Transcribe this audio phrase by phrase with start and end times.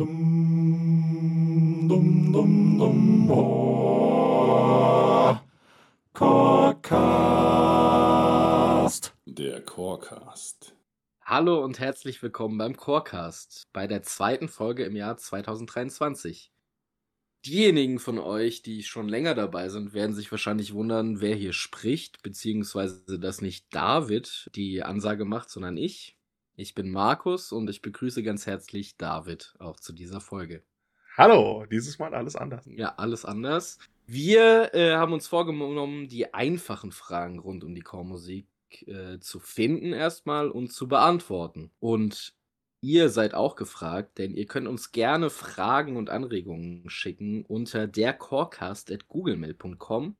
[0.00, 5.36] Dum, dum, dum, dum, oh.
[6.14, 6.72] Chorecast.
[9.26, 10.74] Der Chorecast.
[11.20, 16.50] Hallo und herzlich willkommen beim Chorecast, bei der zweiten Folge im Jahr 2023.
[17.44, 22.22] Diejenigen von euch, die schon länger dabei sind, werden sich wahrscheinlich wundern, wer hier spricht,
[22.22, 26.16] beziehungsweise dass nicht David die Ansage macht, sondern ich.
[26.56, 30.62] Ich bin Markus und ich begrüße ganz herzlich David auch zu dieser Folge.
[31.16, 32.64] Hallo, dieses Mal alles anders.
[32.66, 33.78] Ja, alles anders.
[34.06, 38.46] Wir äh, haben uns vorgenommen, die einfachen Fragen rund um die Chormusik
[38.86, 41.70] äh, zu finden erstmal und zu beantworten.
[41.80, 42.34] Und
[42.80, 50.16] ihr seid auch gefragt, denn ihr könnt uns gerne Fragen und Anregungen schicken unter dercorecast.googlemail.com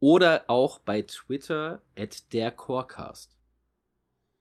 [0.00, 3.36] oder auch bei Twitter at dercorecast.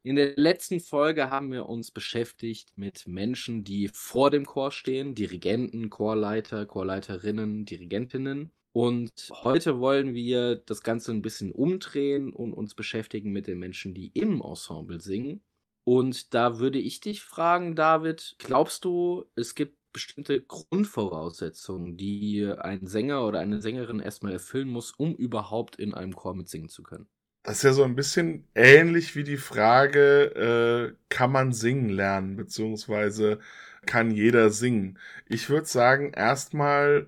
[0.04, 5.14] In der letzten Folge haben wir uns beschäftigt mit Menschen, die vor dem Chor stehen,
[5.14, 8.52] Dirigenten, Chorleiter, Chorleiterinnen, Dirigentinnen.
[8.74, 9.12] Und
[9.44, 14.08] heute wollen wir das Ganze ein bisschen umdrehen und uns beschäftigen mit den Menschen, die
[14.14, 15.44] im Ensemble singen.
[15.84, 22.88] Und da würde ich dich fragen, David, glaubst du, es gibt bestimmte Grundvoraussetzungen, die ein
[22.88, 27.08] Sänger oder eine Sängerin erstmal erfüllen muss, um überhaupt in einem Chor mitsingen zu können?
[27.44, 32.36] Das ist ja so ein bisschen ähnlich wie die Frage, äh, kann man singen lernen,
[32.36, 33.40] beziehungsweise
[33.86, 35.00] kann jeder singen?
[35.28, 37.08] Ich würde sagen, erstmal,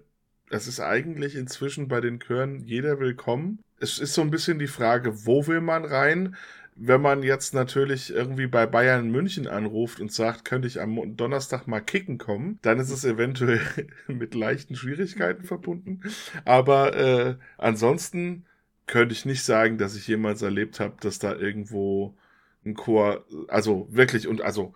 [0.49, 3.59] es ist eigentlich inzwischen bei den Chören jeder willkommen.
[3.79, 6.35] Es ist so ein bisschen die Frage, wo will man rein?
[6.75, 11.67] Wenn man jetzt natürlich irgendwie bei Bayern München anruft und sagt, könnte ich am Donnerstag
[11.67, 13.61] mal kicken kommen, dann ist es eventuell
[14.07, 16.01] mit leichten Schwierigkeiten verbunden.
[16.45, 18.45] Aber äh, ansonsten
[18.93, 22.15] könnte ich nicht sagen, dass ich jemals erlebt habe, dass da irgendwo
[22.63, 24.75] ein Chor, also wirklich, und also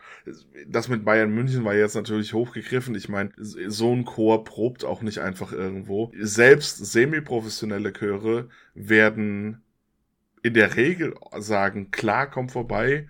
[0.68, 2.96] das mit Bayern München war jetzt natürlich hochgegriffen.
[2.96, 6.12] Ich meine, so ein Chor probt auch nicht einfach irgendwo.
[6.20, 9.62] Selbst semi-professionelle Chöre werden
[10.42, 13.08] in der Regel sagen, klar, komm vorbei,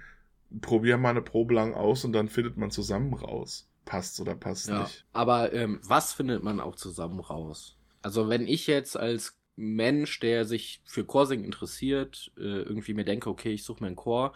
[0.60, 3.70] probier mal eine Probe lang aus und dann findet man zusammen raus.
[3.86, 5.06] Passt oder passt ja, nicht.
[5.14, 7.78] Aber ähm, was findet man auch zusammen raus?
[8.02, 13.30] Also wenn ich jetzt als Mensch, der sich für Chorsingen interessiert, äh, irgendwie mir denke,
[13.30, 14.34] okay, ich suche mir einen Chor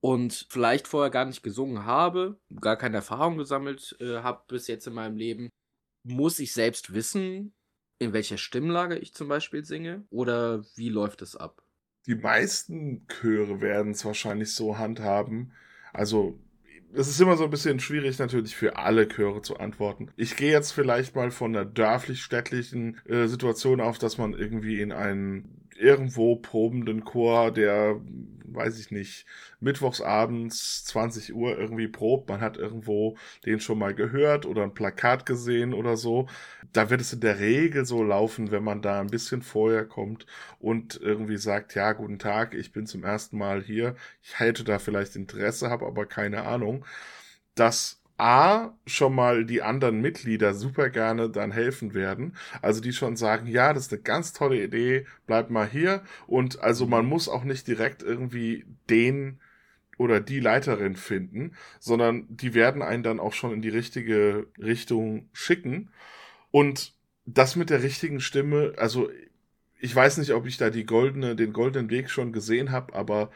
[0.00, 4.86] und vielleicht vorher gar nicht gesungen habe, gar keine Erfahrung gesammelt äh, habe bis jetzt
[4.86, 5.50] in meinem Leben,
[6.02, 7.54] muss ich selbst wissen,
[7.98, 11.62] in welcher Stimmlage ich zum Beispiel singe oder wie läuft es ab?
[12.06, 15.52] Die meisten Chöre werden es wahrscheinlich so handhaben.
[15.92, 16.38] Also
[16.94, 20.10] es ist immer so ein bisschen schwierig natürlich für alle Chöre zu antworten.
[20.16, 24.92] Ich gehe jetzt vielleicht mal von der dörflich-städtlichen äh, Situation auf, dass man irgendwie in
[24.92, 28.00] einen irgendwo probenden Chor, der,
[28.44, 29.26] weiß ich nicht,
[29.60, 35.26] mittwochsabends 20 Uhr irgendwie probt, man hat irgendwo den schon mal gehört oder ein Plakat
[35.26, 36.28] gesehen oder so.
[36.72, 40.26] Da wird es in der Regel so laufen, wenn man da ein bisschen vorher kommt
[40.58, 44.78] und irgendwie sagt, ja, guten Tag, ich bin zum ersten Mal hier, ich hätte da
[44.78, 46.84] vielleicht Interesse, habe aber keine Ahnung,
[47.54, 52.34] dass A, schon mal die anderen Mitglieder super gerne dann helfen werden.
[52.62, 56.02] Also die schon sagen, ja, das ist eine ganz tolle Idee, bleib mal hier.
[56.26, 59.38] Und also man muss auch nicht direkt irgendwie den
[59.98, 65.28] oder die Leiterin finden, sondern die werden einen dann auch schon in die richtige Richtung
[65.32, 65.90] schicken.
[66.50, 66.94] Und
[67.26, 69.10] das mit der richtigen Stimme, also
[69.78, 73.30] ich weiß nicht, ob ich da die goldene, den goldenen Weg schon gesehen habe, aber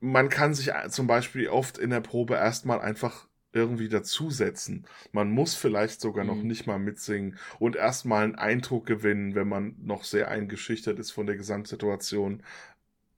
[0.00, 4.84] man kann sich zum Beispiel oft in der Probe erstmal einfach irgendwie dazusetzen.
[5.12, 6.30] Man muss vielleicht sogar mhm.
[6.30, 11.10] noch nicht mal mitsingen und erstmal einen Eindruck gewinnen, wenn man noch sehr eingeschüchtert ist
[11.10, 12.42] von der Gesamtsituation.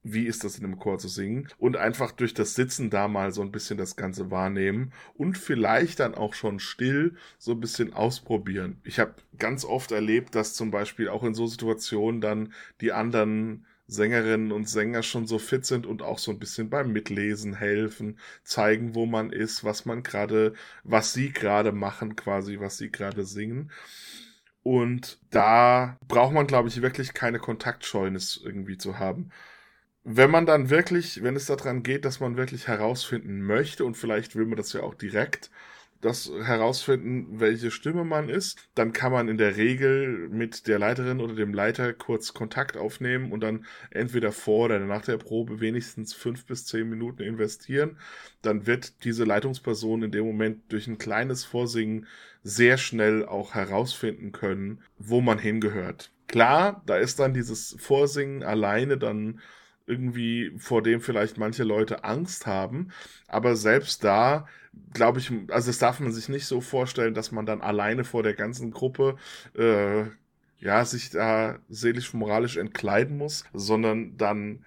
[0.05, 1.49] Wie ist das in einem Chor zu singen?
[1.59, 5.99] Und einfach durch das Sitzen da mal so ein bisschen das Ganze wahrnehmen und vielleicht
[5.99, 8.81] dann auch schon still so ein bisschen ausprobieren.
[8.85, 13.67] Ich habe ganz oft erlebt, dass zum Beispiel auch in so Situationen dann die anderen
[13.89, 18.19] Sängerinnen und Sänger schon so fit sind und auch so ein bisschen beim Mitlesen helfen,
[18.45, 20.53] zeigen, wo man ist, was man gerade,
[20.85, 23.73] was sie gerade machen, quasi, was sie gerade singen.
[24.63, 29.31] Und da braucht man, glaube ich, wirklich keine Kontaktscheunis irgendwie zu haben.
[30.05, 34.37] Wenn man dann wirklich, wenn es daran geht, dass man wirklich herausfinden möchte, und vielleicht
[34.37, 35.51] will man das ja auch direkt,
[36.01, 38.69] das herausfinden, welche Stimme man ist.
[38.75, 43.33] Dann kann man in der Regel mit der Leiterin oder dem Leiter kurz Kontakt aufnehmen
[43.33, 47.99] und dann entweder vor oder nach der Probe wenigstens fünf bis zehn Minuten investieren.
[48.43, 52.07] Dann wird diese Leitungsperson in dem Moment durch ein kleines Vorsingen
[52.43, 56.13] sehr schnell auch herausfinden können, wo man hingehört.
[56.29, 59.41] Klar, da ist dann dieses Vorsingen alleine dann
[59.89, 62.91] irgendwie, vor dem vielleicht manche Leute Angst haben.
[63.27, 64.47] Aber selbst da,
[64.95, 68.23] glaube ich, also das darf man sich nicht so vorstellen, dass man dann alleine vor
[68.23, 69.17] der ganzen Gruppe
[69.55, 70.05] äh,
[70.61, 74.65] ja, sich da seelisch-moralisch entkleiden muss, sondern dann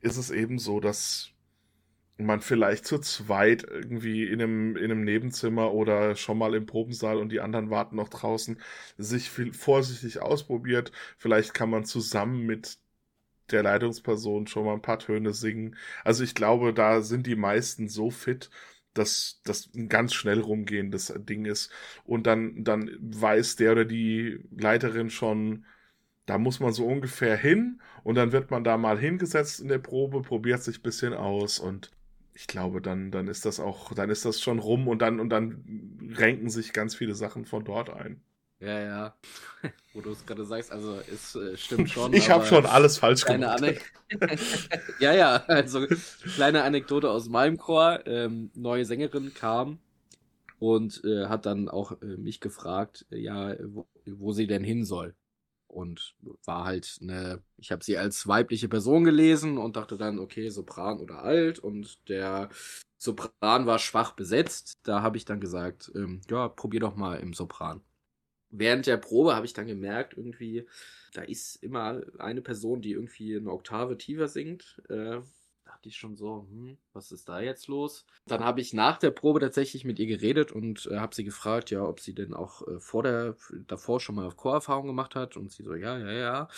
[0.00, 1.30] ist es eben so, dass
[2.18, 7.18] man vielleicht zu zweit irgendwie in einem, in einem Nebenzimmer oder schon mal im Probensaal
[7.18, 8.60] und die anderen warten noch draußen,
[8.98, 10.92] sich viel vorsichtig ausprobiert.
[11.18, 12.78] Vielleicht kann man zusammen mit
[13.50, 15.76] der Leitungsperson schon mal ein paar Töne singen.
[16.04, 18.50] Also ich glaube, da sind die meisten so fit,
[18.94, 21.70] dass das ein ganz schnell rumgehendes Ding ist.
[22.04, 25.64] Und dann, dann weiß der oder die Leiterin schon,
[26.26, 29.78] da muss man so ungefähr hin und dann wird man da mal hingesetzt in der
[29.78, 31.90] Probe, probiert sich ein bisschen aus und
[32.34, 35.28] ich glaube, dann, dann ist das auch, dann ist das schon rum und dann, und
[35.30, 38.22] dann renken sich ganz viele Sachen von dort ein.
[38.62, 39.14] Ja, ja.
[39.92, 42.12] Wo du es gerade sagst, also es äh, stimmt schon.
[42.12, 43.80] ich habe schon alles falsch kleine gemacht.
[45.00, 45.84] ja, ja, also
[46.34, 48.06] kleine Anekdote aus meinem Chor.
[48.06, 49.78] Ähm, neue Sängerin kam
[50.60, 54.84] und äh, hat dann auch äh, mich gefragt, äh, ja, wo, wo sie denn hin
[54.84, 55.16] soll
[55.66, 56.14] und
[56.44, 61.00] war halt eine, ich habe sie als weibliche Person gelesen und dachte dann, okay, Sopran
[61.00, 62.50] oder alt und der
[62.96, 64.78] Sopran war schwach besetzt.
[64.84, 67.80] Da habe ich dann gesagt, ähm, ja, probier doch mal im Sopran.
[68.52, 70.66] Während der Probe habe ich dann gemerkt, irgendwie,
[71.14, 74.82] da ist immer eine Person, die irgendwie eine Oktave tiefer singt.
[74.90, 75.20] Äh,
[75.64, 78.04] dachte ich schon so, hm, was ist da jetzt los?
[78.26, 81.70] Dann habe ich nach der Probe tatsächlich mit ihr geredet und äh, habe sie gefragt,
[81.70, 85.38] ja, ob sie denn auch äh, vor der, davor schon mal Chorerfahrung gemacht hat.
[85.38, 86.48] Und sie so, ja, ja, ja.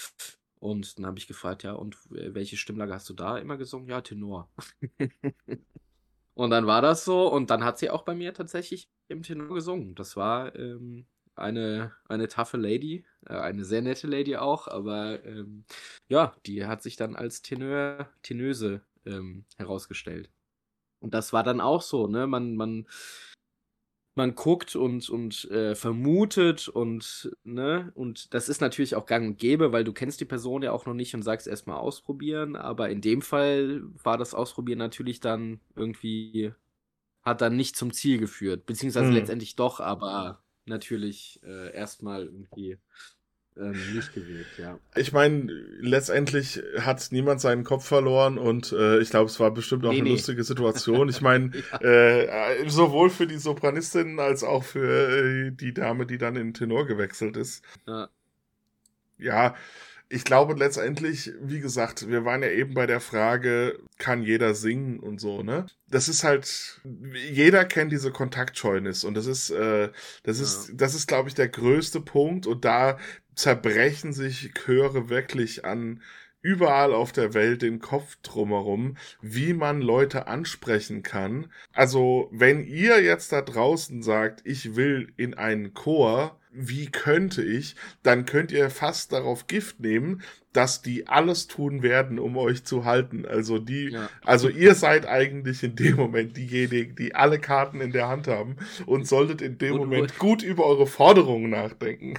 [0.59, 3.89] Und dann habe ich gefragt, ja, und welche Stimmlage hast du da immer gesungen?
[3.89, 4.51] Ja, Tenor.
[6.35, 9.55] und dann war das so und dann hat sie auch bei mir tatsächlich im Tenor
[9.55, 9.95] gesungen.
[9.95, 11.07] Das war ähm,
[11.37, 15.65] eine, eine taffe Lady, äh, eine sehr nette Lady auch, aber ähm,
[16.09, 20.31] ja, die hat sich dann als Teneur, Tenöse ähm, herausgestellt.
[21.01, 22.27] Und das war dann auch so, ne?
[22.27, 22.87] Man, man,
[24.15, 29.39] man guckt und, und äh, vermutet und, ne, und das ist natürlich auch gang und
[29.39, 32.91] gäbe, weil du kennst die Person ja auch noch nicht und sagst erstmal ausprobieren, aber
[32.91, 36.53] in dem Fall war das Ausprobieren natürlich dann irgendwie,
[37.23, 39.15] hat dann nicht zum Ziel geführt, beziehungsweise hm.
[39.15, 42.79] letztendlich doch, aber natürlich äh, erstmal irgendwie
[43.57, 44.79] ähm, nicht gewählt, ja.
[44.97, 45.45] Ich meine,
[45.79, 49.99] letztendlich hat niemand seinen Kopf verloren und äh, ich glaube, es war bestimmt auch nee,
[49.99, 50.11] eine nee.
[50.17, 51.09] lustige Situation.
[51.09, 51.81] Ich meine, ja.
[51.81, 56.87] äh, sowohl für die Sopranistin als auch für äh, die Dame, die dann in Tenor
[56.87, 57.65] gewechselt ist.
[57.87, 58.09] Ja.
[59.19, 59.55] Ja,
[60.09, 65.01] ich glaube letztendlich, wie gesagt, wir waren ja eben bei der Frage, kann jeder singen
[65.01, 65.67] und so, ne?
[65.89, 66.81] Das ist halt,
[67.31, 69.91] jeder kennt diese Kontaktscheunis und das ist, äh,
[70.23, 70.45] das ja.
[70.45, 72.99] ist, das ist, glaube ich, der größte Punkt und da
[73.35, 76.03] zerbrechen sich Chöre wirklich an
[76.45, 81.47] überall auf der Welt den Kopf drumherum, wie man Leute ansprechen kann.
[81.73, 87.77] Also, wenn ihr jetzt da draußen sagt, ich will in einen Chor, wie könnte ich,
[88.03, 92.85] dann könnt ihr fast darauf Gift nehmen, dass die alles tun werden, um euch zu
[92.85, 93.27] halten.
[93.27, 94.09] Also die, ja.
[94.23, 98.57] also ihr seid eigentlich in dem Moment diejenigen, die alle Karten in der Hand haben
[98.87, 102.15] und solltet in dem und, Moment gut über eure Forderungen nachdenken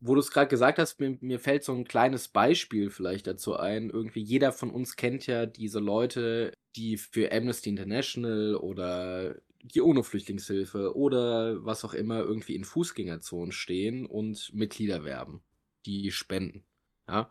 [0.00, 3.56] wo du es gerade gesagt hast, mir, mir, fällt so ein kleines Beispiel vielleicht dazu
[3.56, 3.90] ein.
[3.90, 10.94] Irgendwie jeder von uns kennt ja diese Leute, die für Amnesty International oder die UNO-Flüchtlingshilfe
[10.94, 15.42] oder was auch immer irgendwie in Fußgängerzonen stehen und Mitglieder werben,
[15.86, 16.64] die spenden.
[17.08, 17.30] Ja.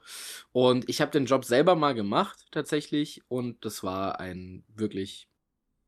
[0.52, 5.30] Und ich habe den Job selber mal gemacht, tatsächlich, und das war ein wirklich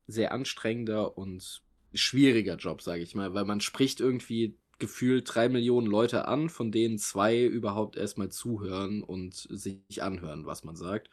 [0.06, 1.62] sehr anstrengender und
[1.94, 6.72] schwieriger Job, sage ich mal, weil man spricht irgendwie gefühlt drei Millionen Leute an, von
[6.72, 11.10] denen zwei überhaupt erstmal zuhören und sich anhören, was man sagt.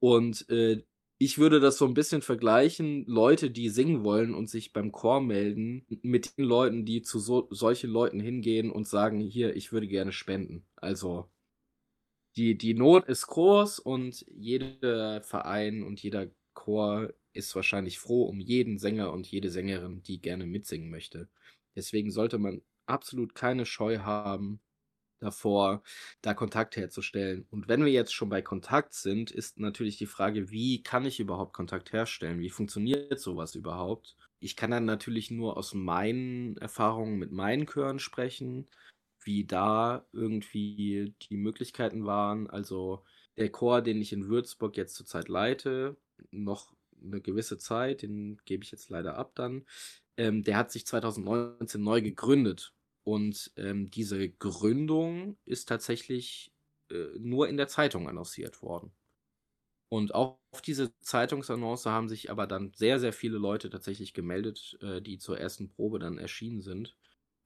[0.00, 0.82] Und äh,
[1.20, 5.20] ich würde das so ein bisschen vergleichen, Leute, die singen wollen und sich beim Chor
[5.20, 9.88] melden, mit den Leuten, die zu so, solchen Leuten hingehen und sagen, hier, ich würde
[9.88, 10.64] gerne spenden.
[10.76, 11.28] Also
[12.36, 18.38] die, die Not ist groß und jeder Verein und jeder Chor ist wahrscheinlich froh um
[18.38, 21.28] jeden Sänger und jede Sängerin, die gerne mitsingen möchte.
[21.74, 24.60] Deswegen sollte man absolut keine Scheu haben
[25.20, 25.82] davor,
[26.22, 27.46] da Kontakt herzustellen.
[27.50, 31.20] Und wenn wir jetzt schon bei Kontakt sind, ist natürlich die Frage, wie kann ich
[31.20, 32.38] überhaupt Kontakt herstellen?
[32.40, 34.16] Wie funktioniert sowas überhaupt?
[34.40, 38.68] Ich kann dann natürlich nur aus meinen Erfahrungen mit meinen Chören sprechen,
[39.20, 42.48] wie da irgendwie die Möglichkeiten waren.
[42.48, 43.04] Also
[43.36, 45.96] der Chor, den ich in Würzburg jetzt zurzeit leite,
[46.30, 49.66] noch eine gewisse Zeit, den gebe ich jetzt leider ab dann.
[50.16, 52.72] Ähm, der hat sich 2019 neu gegründet
[53.08, 56.52] und ähm, diese Gründung ist tatsächlich
[56.90, 58.92] äh, nur in der Zeitung annonciert worden.
[59.90, 64.78] Und auch auf diese Zeitungsannonce haben sich aber dann sehr, sehr viele Leute tatsächlich gemeldet,
[64.82, 66.96] äh, die zur ersten Probe dann erschienen sind.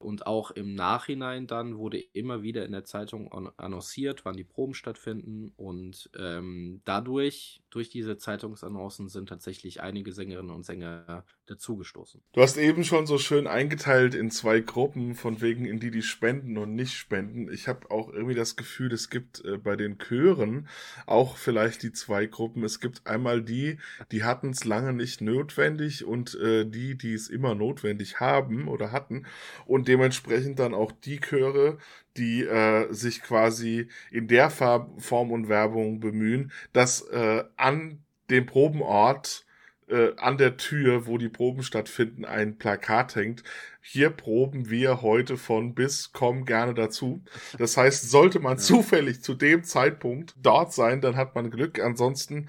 [0.02, 4.74] Und auch im Nachhinein dann wurde immer wieder in der Zeitung annonciert, wann die Proben
[4.74, 5.52] stattfinden.
[5.56, 12.20] Und ähm, dadurch, durch diese Zeitungsannoncen, sind tatsächlich einige Sängerinnen und Sänger dazugestoßen.
[12.32, 16.02] Du hast eben schon so schön eingeteilt in zwei Gruppen, von wegen in die, die
[16.02, 17.52] spenden und nicht spenden.
[17.52, 20.68] Ich habe auch irgendwie das Gefühl, es gibt äh, bei den Chören
[21.06, 22.64] auch vielleicht die zwei Gruppen.
[22.64, 23.78] Es gibt einmal die,
[24.10, 28.92] die hatten es lange nicht notwendig und äh, die, die es immer notwendig haben oder
[28.92, 29.26] hatten.
[29.66, 31.76] Und dementsprechend dann auch die Chöre,
[32.16, 39.44] die äh, sich quasi in der Form und Werbung bemühen, dass äh, an dem Probenort
[39.88, 43.42] äh, an der Tür, wo die Proben stattfinden, ein Plakat hängt.
[43.82, 47.22] Hier proben wir heute von bis, komm gerne dazu.
[47.58, 48.62] Das heißt, sollte man ja.
[48.62, 51.80] zufällig zu dem Zeitpunkt dort sein, dann hat man Glück.
[51.80, 52.48] Ansonsten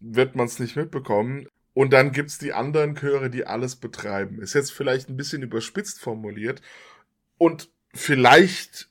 [0.00, 1.46] wird man es nicht mitbekommen.
[1.74, 4.40] Und dann gibt's die anderen Chöre, die alles betreiben.
[4.40, 6.62] Ist jetzt vielleicht ein bisschen überspitzt formuliert.
[7.36, 8.88] Und vielleicht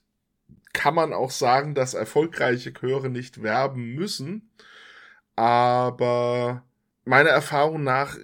[0.74, 4.50] kann man auch sagen, dass erfolgreiche Chöre nicht werben müssen.
[5.34, 6.62] Aber
[7.04, 8.18] meiner Erfahrung nach,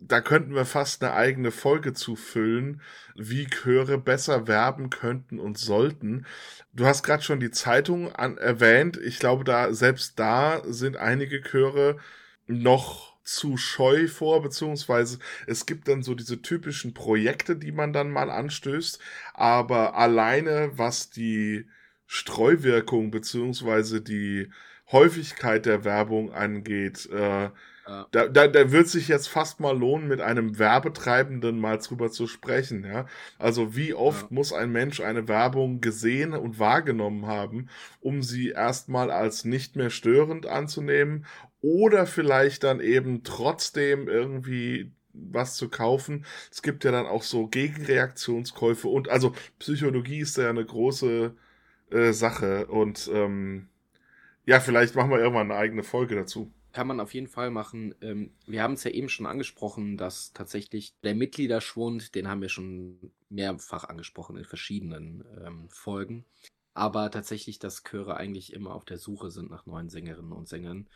[0.00, 2.80] da könnten wir fast eine eigene Folge zu füllen,
[3.14, 6.26] wie Chöre besser werben könnten und sollten.
[6.72, 8.96] Du hast gerade schon die Zeitung an, erwähnt.
[8.96, 11.98] Ich glaube, da selbst da sind einige Chöre
[12.46, 18.10] noch zu scheu vor, beziehungsweise es gibt dann so diese typischen Projekte, die man dann
[18.10, 18.98] mal anstößt,
[19.34, 21.66] aber alleine was die
[22.06, 24.50] Streuwirkung beziehungsweise die
[24.90, 27.50] Häufigkeit der Werbung angeht, äh,
[27.86, 28.06] ja.
[28.12, 32.28] Da, da, da wird sich jetzt fast mal lohnen, mit einem Werbetreibenden mal drüber zu
[32.28, 33.06] sprechen, ja.
[33.38, 34.28] Also wie oft ja.
[34.30, 37.68] muss ein Mensch eine Werbung gesehen und wahrgenommen haben,
[38.00, 41.26] um sie erstmal als nicht mehr störend anzunehmen
[41.62, 46.24] oder vielleicht dann eben trotzdem irgendwie was zu kaufen.
[46.50, 51.34] Es gibt ja dann auch so Gegenreaktionskäufe und also Psychologie ist ja eine große
[51.90, 53.68] äh, Sache und ähm,
[54.46, 57.94] ja, vielleicht machen wir irgendwann eine eigene Folge dazu kann man auf jeden Fall machen.
[58.00, 62.48] Ähm, wir haben es ja eben schon angesprochen, dass tatsächlich der Mitgliederschwund, den haben wir
[62.48, 66.24] schon mehrfach angesprochen in verschiedenen ähm, Folgen.
[66.74, 70.88] Aber tatsächlich, dass Chöre eigentlich immer auf der Suche sind nach neuen Sängerinnen und Sängern.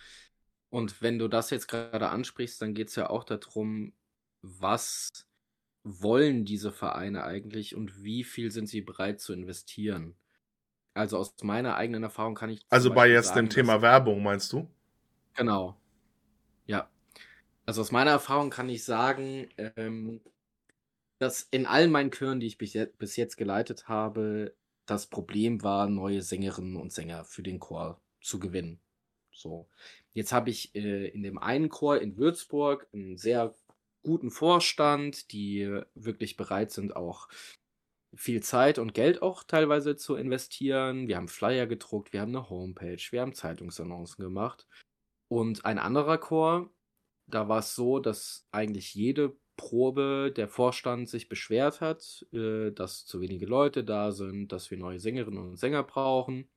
[0.71, 3.93] Und wenn du das jetzt gerade ansprichst, dann geht es ja auch darum,
[4.43, 5.27] was
[5.85, 10.17] wollen diese Vereine eigentlich und wie viel sind sie bereit zu investieren?
[10.95, 12.63] Also aus meiner eigenen Erfahrung kann ich.
[12.71, 14.69] Also bei jetzt sagen, dem Thema Werbung meinst du?
[15.35, 15.79] Genau.
[16.65, 16.91] Ja.
[17.67, 20.21] Also aus meiner Erfahrung kann ich sagen, ähm,
[21.19, 24.55] dass in all meinen Chören, die ich bis jetzt geleitet habe,
[24.87, 28.81] das Problem war, neue Sängerinnen und Sänger für den Chor zu gewinnen.
[29.33, 29.69] So.
[30.17, 33.55] Jetzt habe ich äh, in dem einen Chor in Würzburg einen sehr
[34.03, 37.29] guten Vorstand, die wirklich bereit sind, auch
[38.15, 41.07] viel Zeit und Geld auch teilweise zu investieren.
[41.07, 44.67] Wir haben Flyer gedruckt, wir haben eine Homepage, wir haben Zeitungsannoncen gemacht.
[45.29, 46.71] Und ein anderer Chor,
[47.27, 53.05] da war es so, dass eigentlich jede Probe der Vorstand sich beschwert hat, äh, dass
[53.05, 56.49] zu wenige Leute da sind, dass wir neue Sängerinnen und Sänger brauchen,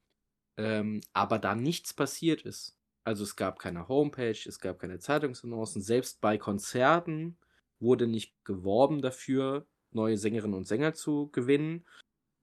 [0.58, 2.79] ähm, aber da nichts passiert ist.
[3.04, 7.38] Also es gab keine Homepage, es gab keine Zeitungsannoncen, selbst bei Konzerten
[7.80, 11.86] wurde nicht geworben dafür, neue Sängerinnen und Sänger zu gewinnen.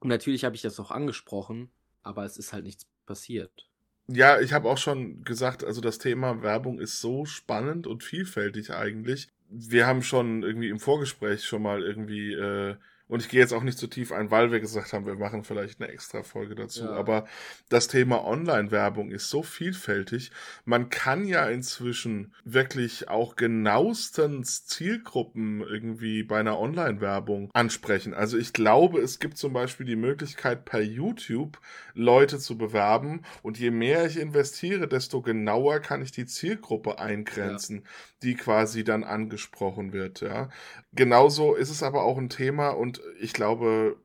[0.01, 1.71] Und natürlich habe ich das auch angesprochen,
[2.03, 3.69] aber es ist halt nichts passiert.
[4.09, 8.73] Ja, ich habe auch schon gesagt, also das Thema Werbung ist so spannend und vielfältig
[8.73, 9.29] eigentlich.
[9.49, 12.77] Wir haben schon irgendwie im Vorgespräch schon mal irgendwie äh,
[13.09, 15.15] und ich gehe jetzt auch nicht zu so tief ein, weil wir gesagt haben, wir
[15.15, 16.85] machen vielleicht eine extra Folge dazu.
[16.85, 16.91] Ja.
[16.91, 17.27] Aber
[17.69, 20.33] das Thema Online-Werbung ist so vielfältig.
[20.65, 28.13] Man kann ja inzwischen wirklich auch genauestens Zielgruppen irgendwie bei einer Online-Werbung ansprechen.
[28.13, 31.61] Also ich glaube, es gibt zum Beispiel die Möglichkeit, per YouTube
[31.95, 33.23] Leute zu bewerben.
[33.43, 37.83] Und je mehr ich investiere, desto genauer kann ich die Zielgruppe eingrenzen, ja.
[38.23, 40.23] die quasi dann angesprochen wird.
[40.23, 40.49] Ja.
[40.93, 43.97] Genauso ist es aber auch ein Thema und ich glaube,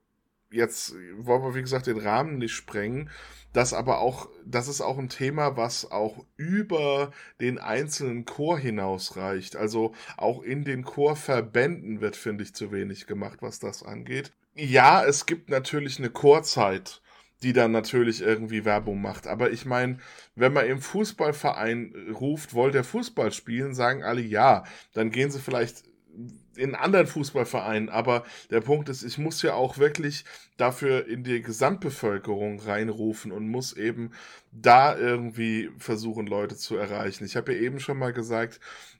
[0.52, 3.10] jetzt wollen wir, wie gesagt, den Rahmen nicht sprengen.
[3.54, 9.58] Das aber auch, das ist auch ein Thema, was auch über den einzelnen Chor hinausreicht.
[9.58, 14.32] Also auch in den Chorverbänden wird, finde ich, zu wenig gemacht, was das angeht.
[14.56, 17.02] Ja, es gibt natürlich eine Chorzeit,
[17.44, 19.28] die dann natürlich irgendwie Werbung macht.
[19.28, 19.98] Aber ich meine,
[20.36, 24.64] wenn man im Fußballverein ruft, wollt ihr Fußball spielen, sagen alle ja.
[24.94, 25.84] Dann gehen sie vielleicht
[26.56, 30.26] in anderen Fußballvereinen, aber der Punkt ist, ich muss ja auch wirklich
[30.58, 34.12] dafür in die Gesamtbevölkerung reinrufen und muss eben
[34.52, 37.26] da irgendwie versuchen, Leute zu erreichen.
[37.26, 38.60] Ich habe ja eben schon mal gesagt,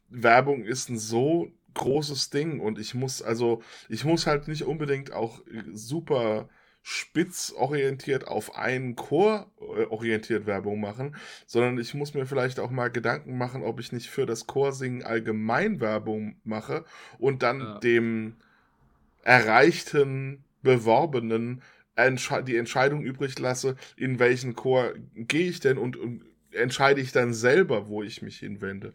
[0.10, 5.14] Werbung ist ein so großes Ding und ich muss also, ich muss halt nicht unbedingt
[5.14, 5.42] auch
[5.74, 6.50] super
[6.84, 12.72] spitz orientiert auf einen Chor äh, orientiert Werbung machen, sondern ich muss mir vielleicht auch
[12.72, 16.86] mal Gedanken machen, ob ich nicht für das Chorsingen allgemein Werbung mache
[17.20, 17.80] und dann ja.
[17.80, 18.36] dem
[19.24, 21.62] erreichten Beworbenen
[22.48, 27.34] die Entscheidung übrig lasse, in welchen Chor gehe ich denn und, und entscheide ich dann
[27.34, 28.94] selber, wo ich mich hinwende.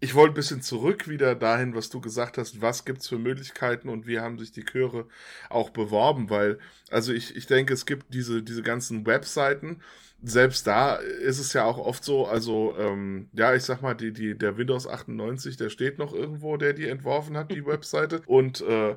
[0.00, 3.18] Ich wollte ein bisschen zurück wieder dahin, was du gesagt hast, was gibt es für
[3.18, 5.06] Möglichkeiten und wie haben sich die Chöre
[5.48, 6.58] auch beworben, weil,
[6.90, 9.80] also ich, ich denke, es gibt diese, diese ganzen Webseiten,
[10.22, 14.12] selbst da ist es ja auch oft so, also ähm, ja, ich sag mal, die,
[14.12, 18.22] die, der Windows 98, der steht noch irgendwo, der die entworfen hat, die Webseite.
[18.26, 18.96] Und äh,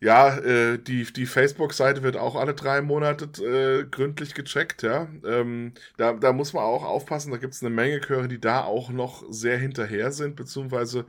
[0.00, 5.08] ja, äh, die, die Facebook-Seite wird auch alle drei Monate äh, gründlich gecheckt, ja.
[5.24, 8.62] Ähm, da, da muss man auch aufpassen, da gibt es eine Menge Chöre, die da
[8.62, 11.06] auch noch sehr hinterher sind, beziehungsweise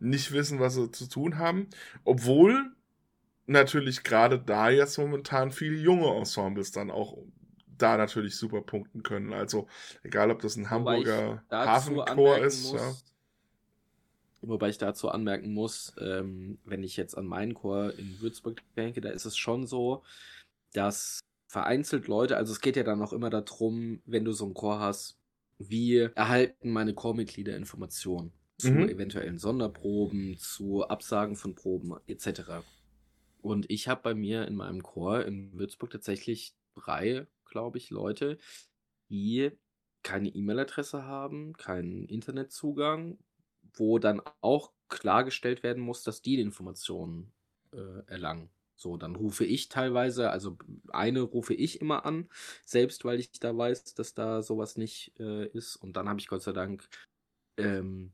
[0.00, 1.68] nicht wissen, was sie zu tun haben.
[2.04, 2.72] Obwohl
[3.46, 7.16] natürlich gerade da jetzt momentan viele junge Ensembles dann auch
[7.78, 9.32] da natürlich super punkten können.
[9.32, 9.66] Also
[10.02, 12.72] egal, ob das ein Hamburger Hafenchor ist.
[12.72, 12.92] Muss, ja
[14.48, 19.00] Wobei ich dazu anmerken muss, ähm, wenn ich jetzt an meinen Chor in Würzburg denke,
[19.00, 20.02] da ist es schon so,
[20.72, 24.54] dass vereinzelt Leute, also es geht ja dann auch immer darum, wenn du so einen
[24.54, 25.18] Chor hast,
[25.58, 28.88] wie erhalten meine Chormitglieder Informationen zu mhm.
[28.88, 32.64] eventuellen Sonderproben, zu Absagen von Proben etc.
[33.42, 38.38] Und ich habe bei mir in meinem Chor in Würzburg tatsächlich drei, glaube ich, Leute,
[39.08, 39.50] die
[40.02, 43.18] keine E-Mail-Adresse haben, keinen Internetzugang,
[43.76, 47.32] wo dann auch klargestellt werden muss, dass die, die Informationen
[47.72, 48.50] äh, erlangen.
[48.76, 52.28] So, dann rufe ich teilweise, also eine rufe ich immer an,
[52.64, 55.76] selbst weil ich da weiß, dass da sowas nicht äh, ist.
[55.76, 56.86] Und dann habe ich Gott sei Dank,
[57.56, 58.12] ähm,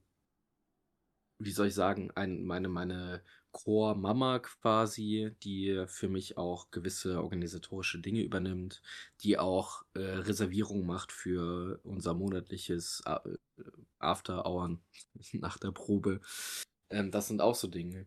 [1.39, 8.01] wie soll ich sagen, ein, meine, meine Core-Mama quasi, die für mich auch gewisse organisatorische
[8.01, 8.83] Dinge übernimmt,
[9.21, 13.19] die auch äh, Reservierungen macht für unser monatliches äh,
[13.99, 14.79] After-Hour
[15.35, 16.21] nach der Probe.
[16.91, 18.07] Ähm, das sind auch so Dinge.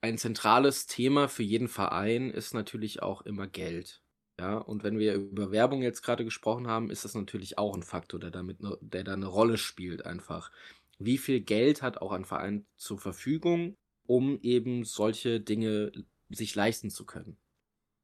[0.00, 4.00] Ein zentrales Thema für jeden Verein ist natürlich auch immer Geld.
[4.40, 7.82] Ja, und wenn wir über Werbung jetzt gerade gesprochen haben, ist das natürlich auch ein
[7.82, 10.52] Faktor, der damit, ne, der da eine Rolle spielt einfach.
[11.00, 13.76] Wie viel Geld hat auch ein Verein zur Verfügung
[14.08, 15.92] um eben solche Dinge
[16.30, 17.36] sich leisten zu können.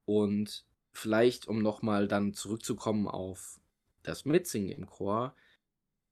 [0.04, 3.58] Und vielleicht, um nochmal dann zurückzukommen auf
[4.02, 5.34] das Mitsingen im Chor,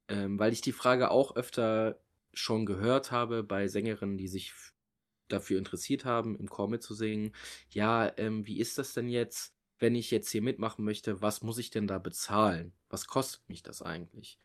[0.08, 2.00] ähm, weil ich die Frage auch öfter
[2.32, 4.54] schon gehört habe bei Sängerinnen, die sich
[5.28, 7.34] dafür interessiert haben, im Chor mitzusingen.
[7.68, 11.20] Ja, ähm, wie ist das denn jetzt, wenn ich jetzt hier mitmachen möchte?
[11.20, 12.72] Was muss ich denn da bezahlen?
[12.88, 14.38] Was kostet mich das eigentlich?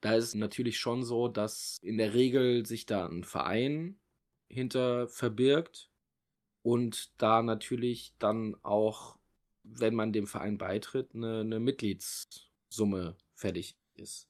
[0.00, 3.98] Da ist es natürlich schon so, dass in der Regel sich da ein Verein
[4.48, 5.90] hinter verbirgt
[6.62, 9.16] und da natürlich dann auch,
[9.62, 14.28] wenn man dem Verein beitritt, eine, eine Mitgliedssumme fertig ist.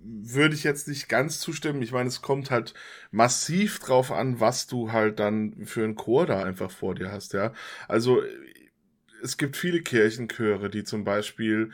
[0.00, 1.82] Würde ich jetzt nicht ganz zustimmen.
[1.82, 2.72] Ich meine, es kommt halt
[3.10, 7.32] massiv drauf an, was du halt dann für einen Chor da einfach vor dir hast,
[7.32, 7.52] ja.
[7.88, 8.22] Also
[9.22, 11.72] es gibt viele Kirchenchöre, die zum Beispiel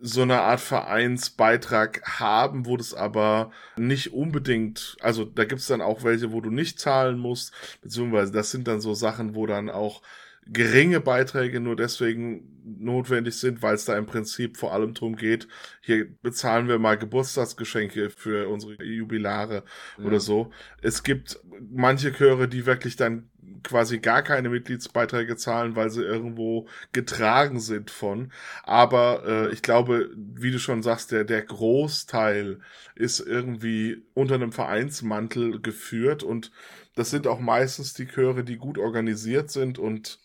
[0.00, 6.04] so eine Art Vereinsbeitrag haben, wo das aber nicht unbedingt, also da gibt's dann auch
[6.04, 10.02] welche, wo du nicht zahlen musst, beziehungsweise das sind dann so Sachen, wo dann auch
[10.50, 15.46] geringe Beiträge nur deswegen notwendig sind, weil es da im Prinzip vor allem drum geht,
[15.82, 19.64] hier bezahlen wir mal Geburtstagsgeschenke für unsere Jubilare
[19.98, 20.04] ja.
[20.04, 20.50] oder so.
[20.80, 21.38] Es gibt
[21.70, 23.30] manche Chöre, die wirklich dann
[23.62, 28.32] quasi gar keine Mitgliedsbeiträge zahlen, weil sie irgendwo getragen sind von.
[28.62, 32.60] Aber äh, ich glaube, wie du schon sagst, der, der Großteil
[32.94, 36.50] ist irgendwie unter einem Vereinsmantel geführt und
[36.94, 40.18] das sind auch meistens die Chöre, die gut organisiert sind und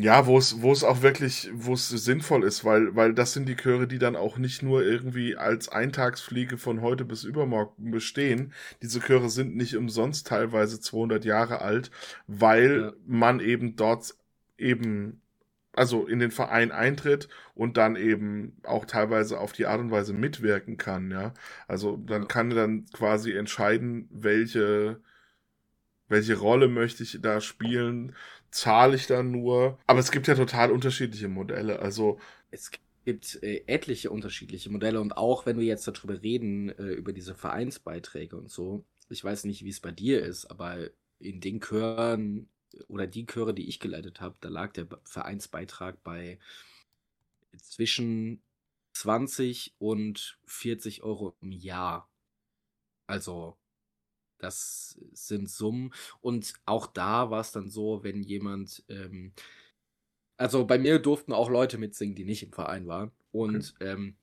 [0.00, 3.46] ja, wo es, wo es auch wirklich, wo es sinnvoll ist, weil, weil das sind
[3.46, 8.54] die Chöre, die dann auch nicht nur irgendwie als Eintagsfliege von heute bis übermorgen bestehen.
[8.82, 11.90] Diese Chöre sind nicht umsonst teilweise 200 Jahre alt,
[12.26, 12.92] weil ja.
[13.06, 14.14] man eben dort
[14.56, 15.20] eben,
[15.74, 20.14] also in den Verein eintritt und dann eben auch teilweise auf die Art und Weise
[20.14, 21.34] mitwirken kann, ja.
[21.68, 25.00] Also dann kann er dann quasi entscheiden, welche,
[26.08, 28.14] welche Rolle möchte ich da spielen
[28.50, 29.78] zahle ich dann nur.
[29.86, 31.80] Aber es gibt ja total unterschiedliche Modelle.
[31.80, 32.18] Also
[32.50, 32.70] es
[33.04, 37.34] gibt äh, etliche unterschiedliche Modelle und auch wenn wir jetzt darüber reden, äh, über diese
[37.34, 42.48] Vereinsbeiträge und so, ich weiß nicht, wie es bei dir ist, aber in den Chören
[42.88, 46.38] oder die Chöre, die ich geleitet habe, da lag der Vereinsbeitrag bei
[47.58, 48.42] zwischen
[48.92, 52.08] 20 und 40 Euro im Jahr.
[53.06, 53.56] Also,
[54.42, 55.92] das sind Summen.
[56.20, 59.32] Und auch da war es dann so, wenn jemand, ähm,
[60.36, 63.12] also bei mir durften auch Leute mitsingen, die nicht im Verein waren.
[63.32, 63.92] Und okay.
[63.92, 64.16] ähm,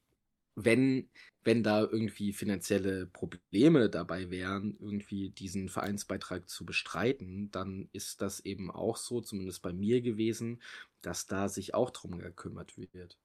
[0.56, 1.10] wenn,
[1.44, 8.40] wenn da irgendwie finanzielle Probleme dabei wären, irgendwie diesen Vereinsbeitrag zu bestreiten, dann ist das
[8.40, 10.62] eben auch so, zumindest bei mir gewesen,
[11.02, 13.18] dass da sich auch drum gekümmert wird.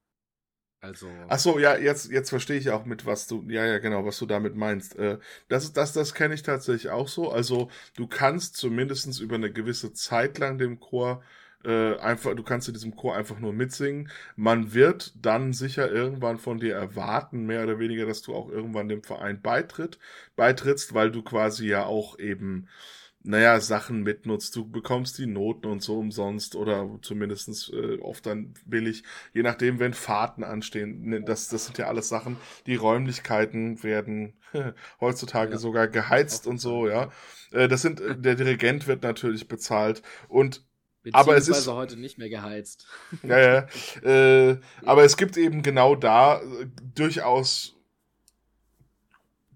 [0.82, 1.08] Also.
[1.28, 4.18] Ach so, ja, jetzt, jetzt verstehe ich auch mit, was du, ja, ja, genau, was
[4.18, 4.96] du damit meinst.
[4.98, 5.18] Äh,
[5.48, 7.30] das, das, das kenne ich tatsächlich auch so.
[7.30, 11.22] Also, du kannst zumindest über eine gewisse Zeit lang dem Chor
[11.64, 14.10] äh, einfach, du kannst in diesem Chor einfach nur mitsingen.
[14.34, 18.88] Man wird dann sicher irgendwann von dir erwarten, mehr oder weniger, dass du auch irgendwann
[18.88, 20.00] dem Verein beitritt,
[20.34, 22.66] beitrittst, weil du quasi ja auch eben
[23.24, 24.54] naja, Sachen mitnutzt.
[24.56, 29.78] Du bekommst die Noten und so umsonst oder zumindestens äh, oft dann billig, je nachdem,
[29.78, 31.02] wenn Fahrten anstehen.
[31.02, 34.34] Ne, das, das sind ja alles Sachen, die Räumlichkeiten werden
[35.00, 35.58] heutzutage ja.
[35.58, 37.10] sogar geheizt und so, ja.
[37.52, 40.64] Äh, das sind, äh, der Dirigent wird natürlich bezahlt und
[41.10, 42.86] aber es ist heute nicht mehr geheizt.
[43.24, 43.66] Ja, ja.
[44.04, 47.76] Äh, aber es gibt eben genau da äh, durchaus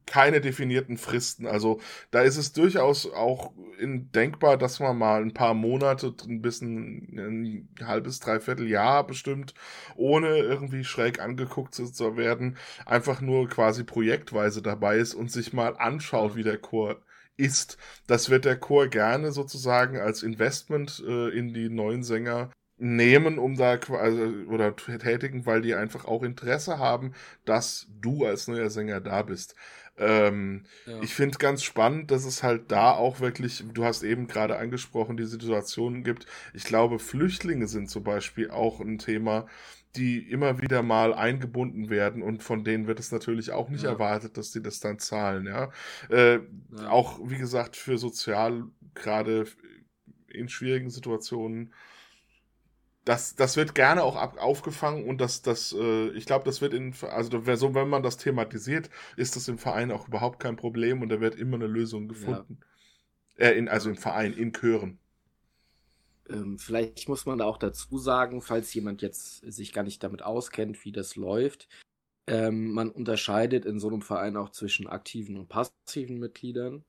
[0.07, 1.47] keine definierten Fristen.
[1.47, 7.69] Also da ist es durchaus auch denkbar, dass man mal ein paar Monate, ein bisschen
[7.79, 9.55] ein halbes, dreiviertel Jahr bestimmt,
[9.97, 15.77] ohne irgendwie schräg angeguckt zu werden, einfach nur quasi projektweise dabei ist und sich mal
[15.77, 16.97] anschaut, wie der Chor
[17.37, 17.77] ist.
[18.07, 23.57] Das wird der Chor gerne sozusagen als Investment äh, in die neuen Sänger nehmen, um
[23.57, 27.15] da also, oder tätigen, weil die einfach auch Interesse haben,
[27.45, 29.55] dass du als neuer Sänger da bist.
[29.99, 31.01] Ähm, ja.
[31.03, 35.17] Ich finde ganz spannend, dass es halt da auch wirklich, du hast eben gerade angesprochen,
[35.17, 36.27] die Situationen gibt.
[36.53, 39.47] Ich glaube, Flüchtlinge sind zum Beispiel auch ein Thema,
[39.97, 43.91] die immer wieder mal eingebunden werden und von denen wird es natürlich auch nicht ja.
[43.91, 45.71] erwartet, dass die das dann zahlen, ja.
[46.11, 46.91] Äh, ja.
[46.91, 49.47] Auch, wie gesagt, für sozial, gerade
[50.29, 51.73] in schwierigen Situationen,
[53.07, 56.75] das, das wird gerne auch ab, aufgefangen und das, das, äh, ich glaube, das wird
[56.75, 61.03] in, also so, wenn man das thematisiert, ist das im Verein auch überhaupt kein Problem
[61.03, 62.59] und da wird immer eine Lösung gefunden.
[63.39, 63.47] Ja.
[63.47, 64.99] Äh, in, also im Verein, in Chören.
[66.29, 70.23] Ähm, vielleicht muss man da auch dazu sagen, falls jemand jetzt sich gar nicht damit
[70.23, 71.69] auskennt, wie das läuft.
[72.27, 76.85] Ähm, man unterscheidet in so einem Verein auch zwischen aktiven und passiven Mitgliedern.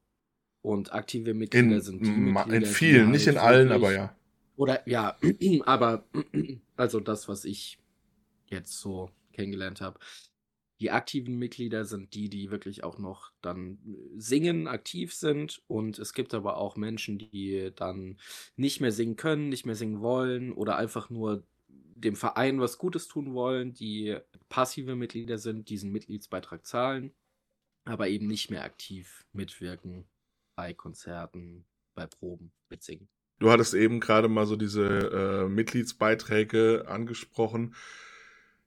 [0.63, 4.16] Und aktive Mitglieder in, sind die Mitglieder, In vielen, halt nicht in allen, aber ja.
[4.57, 5.17] Oder ja,
[5.65, 6.03] aber
[6.75, 7.79] also das, was ich
[8.47, 9.99] jetzt so kennengelernt habe.
[10.79, 13.79] Die aktiven Mitglieder sind die, die wirklich auch noch dann
[14.15, 15.61] singen, aktiv sind.
[15.67, 18.19] Und es gibt aber auch Menschen, die dann
[18.57, 23.07] nicht mehr singen können, nicht mehr singen wollen oder einfach nur dem Verein was Gutes
[23.07, 24.17] tun wollen, die
[24.49, 27.11] passive Mitglieder sind, diesen Mitgliedsbeitrag zahlen,
[27.85, 30.05] aber eben nicht mehr aktiv mitwirken
[30.55, 31.65] bei Konzerten,
[31.95, 33.09] bei Proben, mitsingen.
[33.39, 37.75] Du hattest eben gerade mal so diese äh, Mitgliedsbeiträge angesprochen.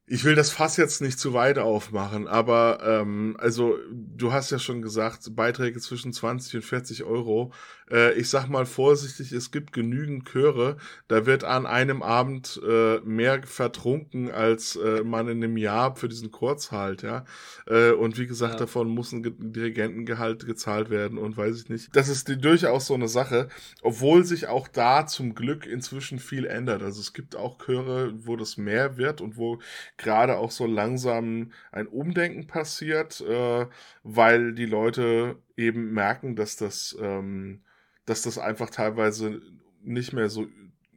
[0.07, 4.59] Ich will das Fass jetzt nicht zu weit aufmachen, aber ähm, also du hast ja
[4.59, 7.53] schon gesagt, Beiträge zwischen 20 und 40 Euro.
[7.91, 10.77] Äh, ich sag mal vorsichtig, es gibt genügend Chöre,
[11.09, 16.09] da wird an einem Abend äh, mehr vertrunken, als äh, man in einem Jahr für
[16.09, 17.25] diesen Chor zahlt, ja.
[17.67, 18.61] Äh, und wie gesagt, ja.
[18.61, 21.95] davon muss ein Dirigentengehalt gezahlt werden und weiß ich nicht.
[21.95, 23.49] Das ist durchaus so eine Sache,
[23.83, 26.83] obwohl sich auch da zum Glück inzwischen viel ändert.
[26.83, 29.59] Also es gibt auch Chöre, wo das mehr wird und wo
[29.97, 33.67] gerade auch so langsam ein Umdenken passiert, äh,
[34.03, 37.61] weil die Leute eben merken, dass das, ähm,
[38.11, 39.41] dass das einfach teilweise
[39.83, 40.49] nicht mehr so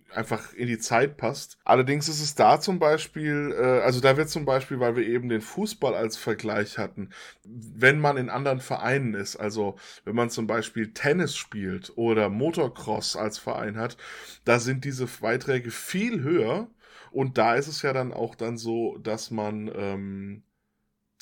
[0.09, 1.57] einfach in die Zeit passt.
[1.63, 5.29] Allerdings ist es da zum Beispiel, äh, also da wird zum Beispiel, weil wir eben
[5.29, 7.09] den Fußball als Vergleich hatten,
[7.43, 13.15] wenn man in anderen Vereinen ist, also wenn man zum Beispiel Tennis spielt oder Motocross
[13.15, 13.97] als Verein hat,
[14.45, 16.67] da sind diese Beiträge viel höher
[17.11, 20.43] und da ist es ja dann auch dann so, dass man ähm,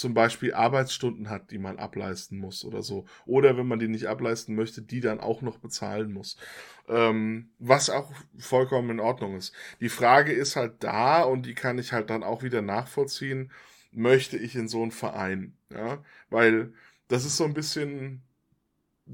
[0.01, 3.05] zum Beispiel Arbeitsstunden hat, die man ableisten muss oder so.
[3.25, 6.37] Oder wenn man die nicht ableisten möchte, die dann auch noch bezahlen muss.
[6.89, 9.53] Ähm, was auch vollkommen in Ordnung ist.
[9.79, 13.51] Die Frage ist halt da und die kann ich halt dann auch wieder nachvollziehen.
[13.91, 15.55] Möchte ich in so einen Verein?
[15.69, 16.73] Ja, weil
[17.07, 18.23] das ist so ein bisschen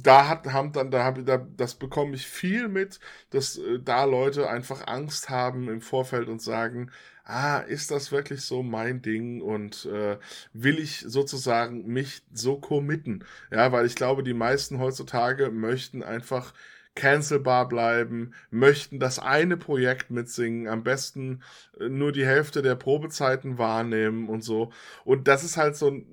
[0.04, 3.00] da hat, haben dann, da habe da, das bekomme ich viel mit,
[3.32, 6.92] dass äh, da Leute einfach Angst haben im Vorfeld und sagen,
[7.24, 10.18] ah, ist das wirklich so mein Ding und äh,
[10.54, 13.26] will ich sozusagen mich so committen?
[13.52, 16.54] Ja, weil ich glaube, die meisten heutzutage möchten einfach
[16.96, 21.44] cancelbar bleiben, möchten das eine Projekt mitsingen, am besten
[21.80, 24.72] äh, nur die Hälfte der Probezeiten wahrnehmen und so.
[25.06, 26.08] Und das ist halt so ein,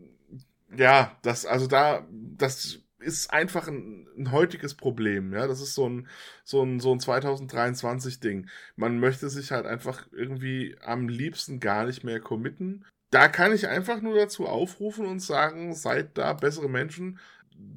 [0.77, 5.47] ja, das, also da, das ist einfach ein, ein, heutiges Problem, ja.
[5.47, 6.09] Das ist so ein,
[6.45, 8.49] so ein, so ein 2023 Ding.
[8.77, 12.85] Man möchte sich halt einfach irgendwie am liebsten gar nicht mehr committen.
[13.11, 17.19] Da kann ich einfach nur dazu aufrufen und sagen, seid da bessere Menschen.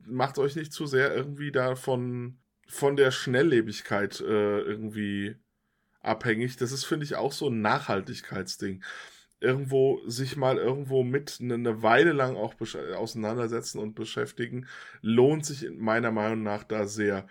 [0.06, 5.36] Macht euch nicht zu sehr irgendwie davon, von der Schnelllebigkeit äh, irgendwie
[6.02, 6.58] abhängig.
[6.58, 8.84] Das ist, finde ich, auch so ein Nachhaltigkeitsding
[9.40, 12.56] irgendwo sich mal irgendwo mit eine ne Weile lang auch
[12.96, 14.68] auseinandersetzen und beschäftigen,
[15.02, 17.28] lohnt sich meiner Meinung nach da sehr.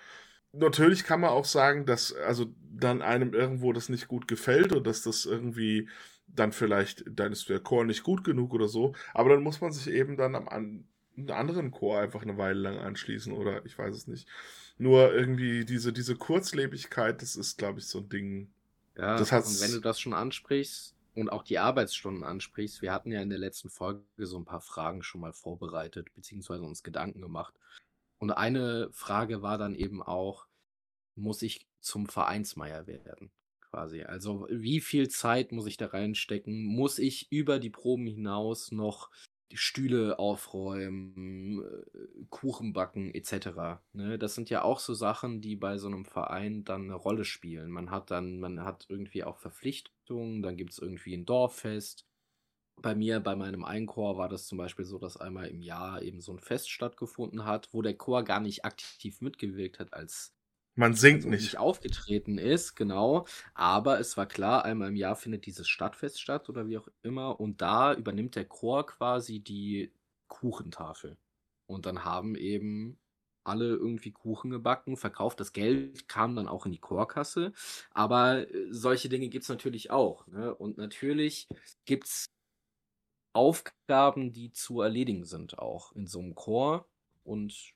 [0.52, 4.86] Natürlich kann man auch sagen, dass also dann einem irgendwo das nicht gut gefällt und
[4.86, 5.88] dass das irgendwie
[6.28, 9.72] dann vielleicht, dann ist der Chor nicht gut genug oder so, aber dann muss man
[9.72, 10.84] sich eben dann am an,
[11.16, 14.28] einen anderen Chor einfach eine Weile lang anschließen oder ich weiß es nicht.
[14.78, 18.50] Nur irgendwie diese, diese Kurzlebigkeit, das ist, glaube ich, so ein Ding.
[18.96, 23.10] Ja, das und wenn du das schon ansprichst, und auch die Arbeitsstunden ansprichst, wir hatten
[23.10, 27.22] ja in der letzten Folge so ein paar Fragen schon mal vorbereitet, beziehungsweise uns Gedanken
[27.22, 27.54] gemacht.
[28.18, 30.46] Und eine Frage war dann eben auch,
[31.14, 33.30] muss ich zum Vereinsmeier werden?
[33.70, 34.02] Quasi.
[34.02, 36.64] Also, wie viel Zeit muss ich da reinstecken?
[36.64, 39.10] Muss ich über die Proben hinaus noch
[39.50, 43.80] die Stühle aufräumen, äh, Kuchen backen etc.
[43.92, 44.18] Ne?
[44.18, 47.70] Das sind ja auch so Sachen, die bei so einem Verein dann eine Rolle spielen.
[47.70, 49.95] Man hat dann, man hat irgendwie auch Verpflichtungen,
[50.42, 52.06] dann gibt es irgendwie ein Dorffest.
[52.82, 56.20] Bei mir, bei meinem Einchor war das zum Beispiel so, dass einmal im Jahr eben
[56.20, 60.34] so ein Fest stattgefunden hat, wo der Chor gar nicht aktiv mitgewirkt hat als
[60.74, 61.56] man singt also nicht.
[61.56, 61.58] nicht.
[61.58, 63.26] aufgetreten ist, genau.
[63.54, 67.40] Aber es war klar, einmal im Jahr findet dieses Stadtfest statt oder wie auch immer.
[67.40, 69.92] Und da übernimmt der Chor quasi die
[70.28, 71.18] Kuchentafel.
[71.66, 72.98] Und dann haben eben
[73.46, 75.40] alle irgendwie Kuchen gebacken, verkauft.
[75.40, 77.52] Das Geld kam dann auch in die Chorkasse.
[77.92, 80.26] Aber äh, solche Dinge gibt es natürlich auch.
[80.26, 80.54] Ne?
[80.54, 81.48] Und natürlich
[81.84, 82.26] gibt es
[83.32, 86.86] Aufgaben, die zu erledigen sind, auch in so einem Chor.
[87.22, 87.74] Und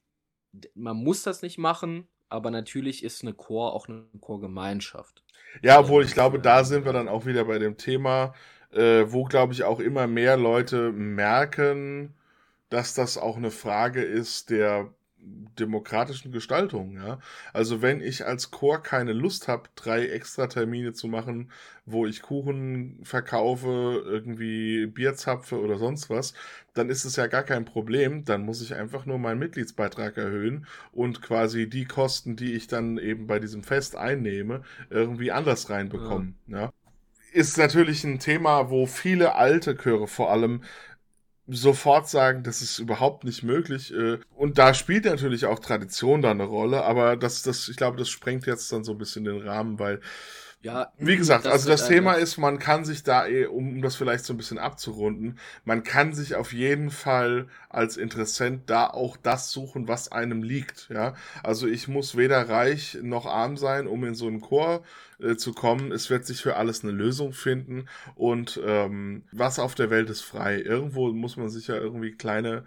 [0.75, 5.23] man muss das nicht machen, aber natürlich ist eine Chor auch eine Chorgemeinschaft.
[5.63, 8.35] Ja, obwohl ich glaube, da sind wir dann auch wieder bei dem Thema,
[8.73, 12.15] äh, wo, glaube ich, auch immer mehr Leute merken,
[12.69, 14.95] dass das auch eine Frage ist der
[15.59, 17.19] demokratischen Gestaltung, ja.
[17.53, 21.51] Also wenn ich als Chor keine Lust habe, drei extra Termine zu machen,
[21.85, 26.35] wo ich Kuchen verkaufe, irgendwie Bier zapfe oder sonst was,
[26.75, 28.25] dann ist es ja gar kein Problem.
[28.25, 32.99] Dann muss ich einfach nur meinen Mitgliedsbeitrag erhöhen und quasi die Kosten, die ich dann
[32.99, 36.61] eben bei diesem Fest einnehme, irgendwie anders reinbekommen, ja.
[36.61, 36.73] ja
[37.33, 40.63] ist natürlich ein Thema, wo viele alte Chöre vor allem
[41.53, 43.93] sofort sagen, das ist überhaupt nicht möglich.
[43.93, 47.97] Äh, und da spielt natürlich auch Tradition da eine Rolle, aber das, das, ich glaube,
[47.97, 50.01] das sprengt jetzt dann so ein bisschen den Rahmen, weil
[50.63, 53.97] ja, wie gesagt, das also das Thema ist, man kann sich da, eh, um das
[53.97, 59.17] vielleicht so ein bisschen abzurunden, man kann sich auf jeden Fall als Interessent da auch
[59.17, 60.89] das suchen, was einem liegt.
[60.91, 64.83] Ja, also ich muss weder reich noch arm sein, um in so einen Chor
[65.19, 65.93] äh, zu kommen.
[65.93, 70.21] Es wird sich für alles eine Lösung finden und ähm, was auf der Welt ist
[70.23, 70.61] frei.
[70.61, 72.65] Irgendwo muss man sich ja irgendwie kleine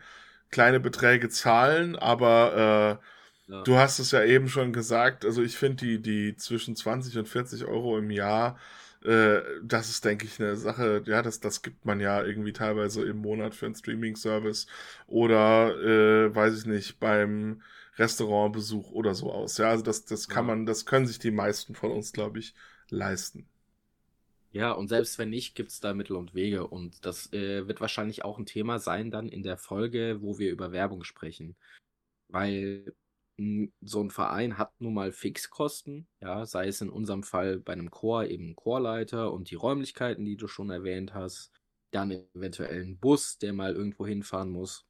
[0.49, 3.05] kleine Beträge zahlen, aber äh,
[3.47, 3.63] ja.
[3.63, 7.27] Du hast es ja eben schon gesagt, also ich finde die, die zwischen 20 und
[7.27, 8.57] 40 Euro im Jahr,
[9.03, 13.03] äh, das ist, denke ich, eine Sache, ja, das, das gibt man ja irgendwie teilweise
[13.03, 14.67] im Monat für einen Streaming-Service
[15.07, 17.61] oder, äh, weiß ich nicht, beim
[17.97, 19.57] Restaurantbesuch oder so aus.
[19.57, 20.55] Ja, also das, das kann ja.
[20.55, 22.53] man, das können sich die meisten von uns, glaube ich,
[22.89, 23.47] leisten.
[24.51, 26.67] Ja, und selbst wenn nicht, gibt es da Mittel und Wege.
[26.67, 30.51] Und das äh, wird wahrscheinlich auch ein Thema sein dann in der Folge, wo wir
[30.51, 31.55] über Werbung sprechen.
[32.29, 32.93] Weil
[33.81, 37.89] so ein Verein hat nun mal Fixkosten, ja, sei es in unserem Fall bei einem
[37.89, 41.51] Chor eben Chorleiter und die Räumlichkeiten, die du schon erwähnt hast,
[41.91, 44.85] dann eventuell ein Bus, der mal irgendwo hinfahren muss.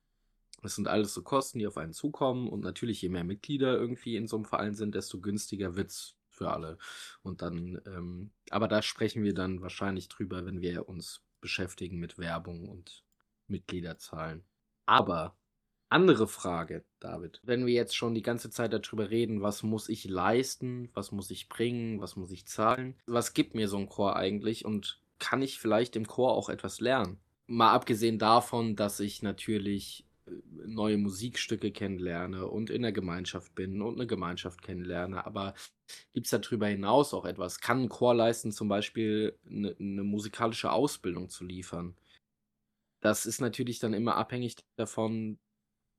[0.62, 4.16] Das sind alles so Kosten, die auf einen zukommen und natürlich, je mehr Mitglieder irgendwie
[4.16, 6.78] in so einem Verein sind, desto günstiger wird es für alle.
[7.22, 12.18] Und dann, ähm, aber da sprechen wir dann wahrscheinlich drüber, wenn wir uns beschäftigen mit
[12.18, 13.04] Werbung und
[13.48, 14.46] Mitgliederzahlen.
[14.86, 15.38] Aber
[15.94, 17.40] andere Frage, David.
[17.44, 21.30] Wenn wir jetzt schon die ganze Zeit darüber reden, was muss ich leisten, was muss
[21.32, 25.42] ich bringen, was muss ich zahlen, was gibt mir so ein Chor eigentlich und kann
[25.42, 27.20] ich vielleicht im Chor auch etwas lernen?
[27.46, 30.32] Mal abgesehen davon, dass ich natürlich äh,
[30.66, 35.26] neue Musikstücke kennenlerne und in der Gemeinschaft bin und eine Gemeinschaft kennenlerne.
[35.26, 35.54] Aber
[36.14, 37.60] gibt es darüber hinaus auch etwas?
[37.60, 41.96] Kann ein Chor leisten, zum Beispiel eine, eine musikalische Ausbildung zu liefern?
[43.02, 45.38] Das ist natürlich dann immer abhängig davon,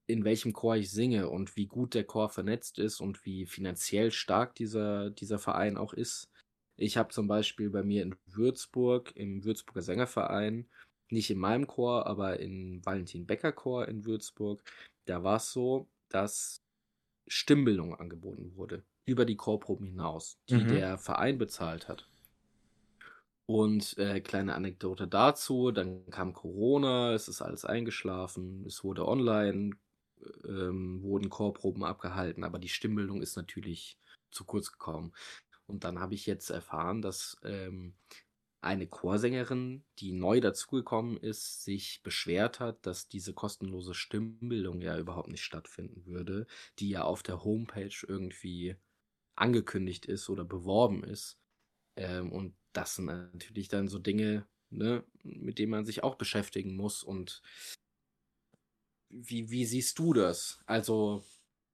[0.06, 4.10] in welchem Chor ich singe und wie gut der Chor vernetzt ist und wie finanziell
[4.10, 6.30] stark dieser, dieser Verein auch ist.
[6.76, 10.68] Ich habe zum Beispiel bei mir in Würzburg, im Würzburger Sängerverein,
[11.10, 14.62] nicht in meinem Chor, aber im Valentin Becker Chor in Würzburg,
[15.06, 16.62] da war es so, dass
[17.28, 20.66] Stimmbildung angeboten wurde, über die Chorproben hinaus, die Mhm.
[20.66, 22.08] der Verein bezahlt hat.
[23.46, 29.72] Und äh, kleine Anekdote dazu, dann kam Corona, es ist alles eingeschlafen, es wurde online,
[30.46, 33.98] ähm, wurden Chorproben abgehalten, aber die Stimmbildung ist natürlich
[34.30, 35.12] zu kurz gekommen.
[35.66, 37.94] Und dann habe ich jetzt erfahren, dass ähm,
[38.64, 45.28] eine Chorsängerin, die neu dazugekommen ist, sich beschwert hat, dass diese kostenlose Stimmbildung ja überhaupt
[45.28, 46.46] nicht stattfinden würde,
[46.78, 48.76] die ja auf der Homepage irgendwie
[49.36, 51.38] angekündigt ist oder beworben ist.
[51.96, 56.74] Ähm, und das sind natürlich dann so Dinge, ne, mit denen man sich auch beschäftigen
[56.74, 57.02] muss.
[57.02, 57.42] Und
[59.14, 60.58] wie, wie siehst du das?
[60.66, 61.24] Also,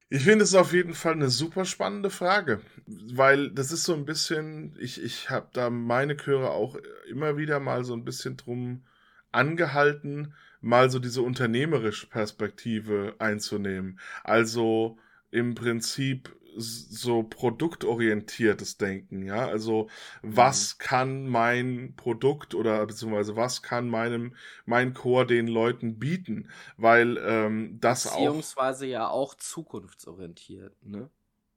[0.09, 4.05] Ich finde es auf jeden Fall eine super spannende Frage, weil das ist so ein
[4.05, 6.77] bisschen, ich, ich habe da meine Chöre auch
[7.09, 8.83] immer wieder mal so ein bisschen drum
[9.31, 13.99] angehalten, mal so diese unternehmerische Perspektive einzunehmen.
[14.23, 14.97] Also
[15.31, 19.47] im Prinzip so produktorientiertes Denken, ja.
[19.47, 19.89] Also
[20.21, 24.35] was kann mein Produkt oder beziehungsweise was kann meinem
[24.65, 31.09] mein Chor den Leuten bieten, weil ähm, das auch beziehungsweise ja auch zukunftsorientiert, ne?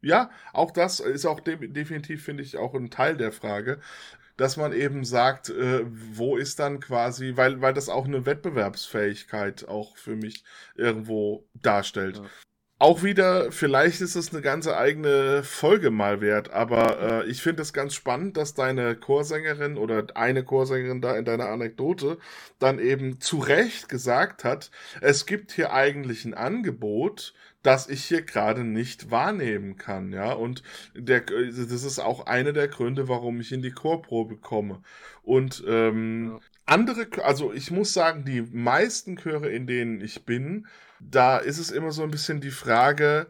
[0.04, 3.80] ja, auch das ist auch de definitiv, finde ich, auch ein Teil der Frage,
[4.36, 9.66] dass man eben sagt, äh, wo ist dann quasi, weil, weil das auch eine Wettbewerbsfähigkeit
[9.66, 12.18] auch für mich irgendwo darstellt.
[12.18, 12.24] Ja.
[12.80, 17.62] Auch wieder, vielleicht ist es eine ganze eigene Folge mal wert, aber äh, ich finde
[17.62, 22.18] es ganz spannend, dass deine Chorsängerin oder eine Chorsängerin da in deiner Anekdote
[22.58, 27.32] dann eben zu Recht gesagt hat, es gibt hier eigentlich ein Angebot,
[27.62, 30.62] das ich hier gerade nicht wahrnehmen kann, ja, und
[30.94, 34.82] der, das ist auch einer der Gründe, warum ich in die Chorprobe komme.
[35.22, 36.40] Und ähm, Ja.
[36.66, 40.66] andere, also ich muss sagen, die meisten Chöre, in denen ich bin,
[41.10, 43.28] da ist es immer so ein bisschen die Frage,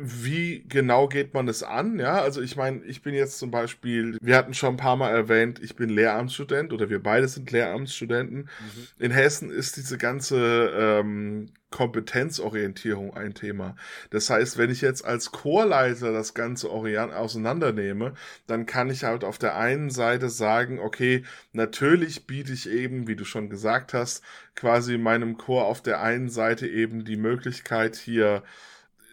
[0.00, 1.98] wie genau geht man es an?
[1.98, 5.10] Ja, also ich meine, ich bin jetzt zum Beispiel, wir hatten schon ein paar Mal
[5.10, 8.42] erwähnt, ich bin Lehramtsstudent oder wir beide sind Lehramtsstudenten.
[8.42, 8.86] Mhm.
[8.98, 13.74] In Hessen ist diese ganze ähm, Kompetenzorientierung ein Thema.
[14.10, 18.14] Das heißt, wenn ich jetzt als Chorleiter das Ganze auseinandernehme,
[18.46, 23.16] dann kann ich halt auf der einen Seite sagen, okay, natürlich biete ich eben, wie
[23.16, 24.22] du schon gesagt hast,
[24.54, 28.44] quasi meinem Chor auf der einen Seite eben die Möglichkeit hier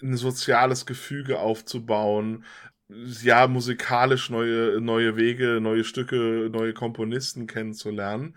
[0.01, 2.45] ein soziales Gefüge aufzubauen,
[2.89, 8.35] ja, musikalisch neue, neue Wege, neue Stücke, neue Komponisten kennenzulernen.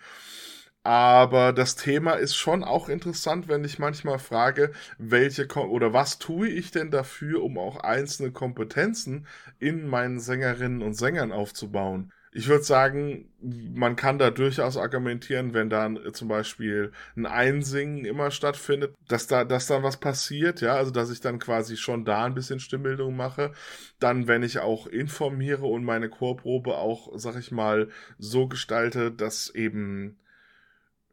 [0.85, 6.19] Aber das Thema ist schon auch interessant, wenn ich manchmal frage, welche Kom oder was
[6.19, 9.27] tue ich denn dafür, um auch einzelne Kompetenzen
[9.59, 12.13] in meinen Sängerinnen und Sängern aufzubauen.
[12.39, 18.31] Ich würde sagen, man kann da durchaus argumentieren, wenn dann zum Beispiel ein Einsingen immer
[18.31, 22.25] stattfindet, dass da, dass dann was passiert, ja, also dass ich dann quasi schon da
[22.27, 23.51] ein bisschen Stimmbildung mache.
[23.99, 29.53] Dann, wenn ich auch informiere und meine Chorprobe auch, sag ich mal, so gestalte, dass
[29.53, 30.17] eben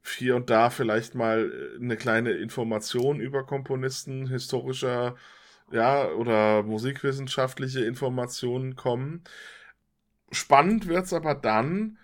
[0.05, 5.15] hier und da vielleicht mal eine kleine Information über Komponisten historischer,
[5.71, 9.23] ja, oder musikwissenschaftliche Informationen kommen.
[10.35, 11.97] Spannend wird's aber dann,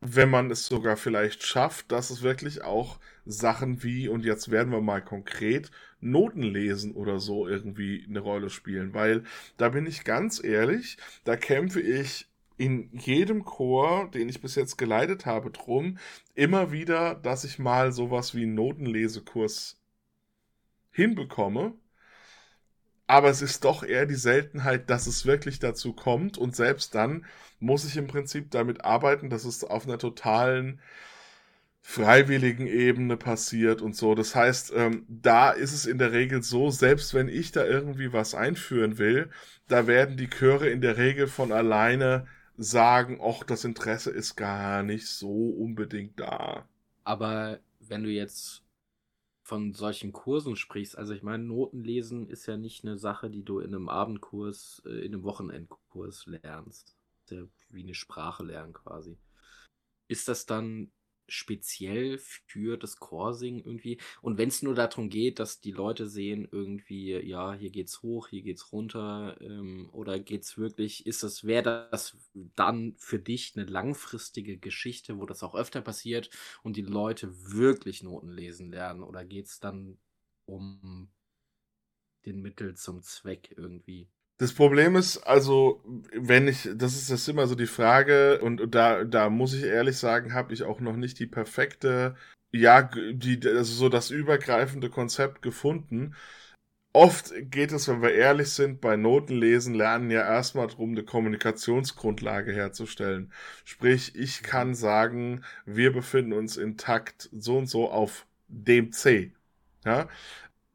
[0.00, 4.72] wenn man es sogar vielleicht schafft, dass es wirklich auch Sachen wie, und jetzt werden
[4.72, 8.94] wir mal konkret, Noten lesen oder so irgendwie eine Rolle spielen.
[8.94, 9.22] Weil
[9.58, 14.76] da bin ich ganz ehrlich, da kämpfe ich in jedem Chor, den ich bis jetzt
[14.78, 15.98] geleitet habe, drum,
[16.34, 19.78] immer wieder, dass ich mal sowas wie einen Notenlesekurs
[20.90, 21.74] hinbekomme.
[23.06, 26.38] Aber es ist doch eher die Seltenheit, dass es wirklich dazu kommt.
[26.38, 27.24] Und selbst dann
[27.60, 30.80] muss ich im Prinzip damit arbeiten, dass es auf einer totalen
[31.82, 34.14] freiwilligen Ebene passiert und so.
[34.14, 38.12] Das heißt, ähm, da ist es in der Regel so, selbst wenn ich da irgendwie
[38.12, 39.30] was einführen will,
[39.68, 44.82] da werden die Chöre in der Regel von alleine sagen, ach, das Interesse ist gar
[44.84, 46.66] nicht so unbedingt da.
[47.04, 48.61] Aber wenn du jetzt
[49.52, 53.58] von solchen Kursen sprichst, also ich meine, Notenlesen ist ja nicht eine Sache, die du
[53.58, 56.96] in einem Abendkurs, äh, in einem Wochenendkurs lernst.
[57.68, 59.18] Wie eine Sprache lernen quasi.
[60.08, 60.90] Ist das dann
[61.32, 63.98] speziell für das Chorsingen irgendwie?
[64.20, 68.28] Und wenn es nur darum geht, dass die Leute sehen, irgendwie, ja, hier geht's hoch,
[68.28, 72.16] hier geht's runter, ähm, oder geht's wirklich, ist das, wäre das
[72.56, 76.30] dann für dich eine langfristige Geschichte, wo das auch öfter passiert
[76.62, 79.02] und die Leute wirklich Noten lesen lernen?
[79.02, 79.98] Oder geht's dann
[80.46, 81.08] um
[82.26, 84.08] den Mittel zum Zweck irgendwie.
[84.42, 85.80] Das Problem ist, also,
[86.12, 89.62] wenn ich, das ist das immer so die Frage, und, und da, da muss ich
[89.62, 92.16] ehrlich sagen, habe ich auch noch nicht die perfekte,
[92.50, 96.16] ja, die, also so das übergreifende Konzept gefunden.
[96.92, 102.52] Oft geht es, wenn wir ehrlich sind, bei Notenlesen lernen ja erstmal darum, eine Kommunikationsgrundlage
[102.52, 103.32] herzustellen.
[103.64, 109.32] Sprich, ich kann sagen, wir befinden uns in Takt so und so auf dem C.
[109.84, 110.08] Ja,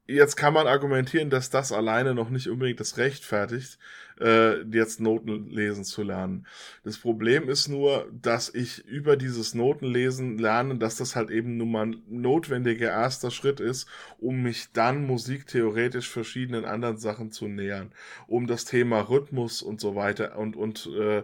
[0.09, 3.77] Jetzt kann man argumentieren, dass das alleine noch nicht unbedingt das rechtfertigt,
[4.21, 6.47] äh, jetzt Noten lesen zu lernen.
[6.85, 11.71] Das Problem ist nur, dass ich über dieses Notenlesen lerne, dass das halt eben nun
[11.71, 17.91] mal ein notwendiger erster Schritt ist, um mich dann musiktheoretisch verschiedenen anderen Sachen zu nähern,
[18.27, 21.23] um das Thema Rhythmus und so weiter und und äh,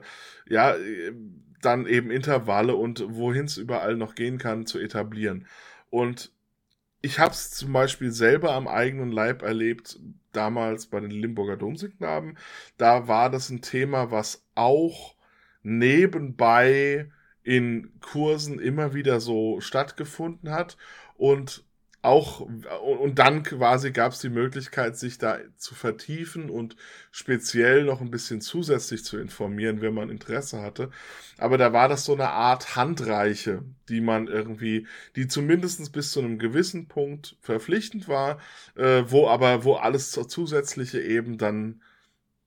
[0.50, 0.76] ja
[1.62, 5.48] dann eben Intervalle und wohin es überall noch gehen kann zu etablieren.
[5.90, 6.33] Und
[7.04, 10.00] ich habe es zum Beispiel selber am eigenen Leib erlebt,
[10.32, 12.38] damals bei den Limburger Domsignaben.
[12.78, 15.16] Da war das ein Thema, was auch
[15.64, 17.12] nebenbei
[17.44, 20.78] in Kursen immer wieder so stattgefunden hat
[21.18, 21.66] und
[22.04, 26.76] auch und dann quasi gab es die Möglichkeit, sich da zu vertiefen und
[27.12, 30.90] speziell noch ein bisschen zusätzlich zu informieren, wenn man Interesse hatte.
[31.38, 34.86] Aber da war das so eine Art Handreiche, die man irgendwie,
[35.16, 38.40] die zumindest bis zu einem gewissen Punkt verpflichtend war,
[38.76, 41.82] äh, wo aber, wo alles zusätzliche eben dann,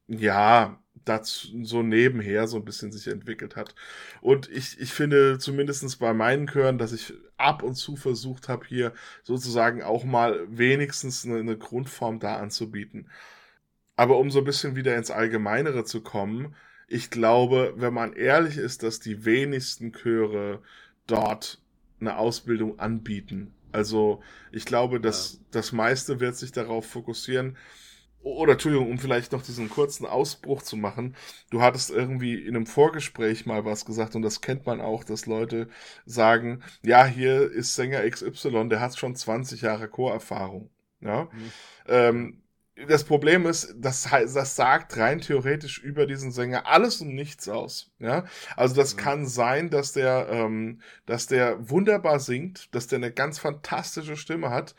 [0.06, 3.74] ja, das so nebenher so ein bisschen sich entwickelt hat.
[4.20, 8.66] Und ich, ich finde zumindestens bei meinen Chören, dass ich ab und zu versucht habe,
[8.66, 8.92] hier
[9.22, 13.08] sozusagen auch mal wenigstens eine, eine Grundform da anzubieten.
[13.94, 16.54] Aber um so ein bisschen wieder ins Allgemeinere zu kommen,
[16.88, 20.60] ich glaube, wenn man ehrlich ist, dass die wenigsten Chöre
[21.06, 21.60] dort
[22.00, 23.54] eine Ausbildung anbieten.
[23.72, 25.38] Also ich glaube, dass ja.
[25.52, 27.56] das meiste wird sich darauf fokussieren,
[28.26, 31.14] oder Entschuldigung, um vielleicht noch diesen kurzen Ausbruch zu machen.
[31.50, 35.26] Du hattest irgendwie in einem Vorgespräch mal was gesagt und das kennt man auch, dass
[35.26, 35.68] Leute
[36.06, 40.70] sagen, ja, hier ist Sänger XY, der hat schon 20 Jahre Chorerfahrung.
[41.00, 41.24] Ja.
[41.24, 41.52] Mhm.
[41.86, 42.42] Ähm,
[42.88, 47.92] das Problem ist, das, das sagt rein theoretisch über diesen Sänger alles und nichts aus.
[48.00, 48.24] Ja,
[48.54, 48.98] also das mhm.
[48.98, 54.50] kann sein, dass der, ähm, dass der wunderbar singt, dass der eine ganz fantastische Stimme
[54.50, 54.74] hat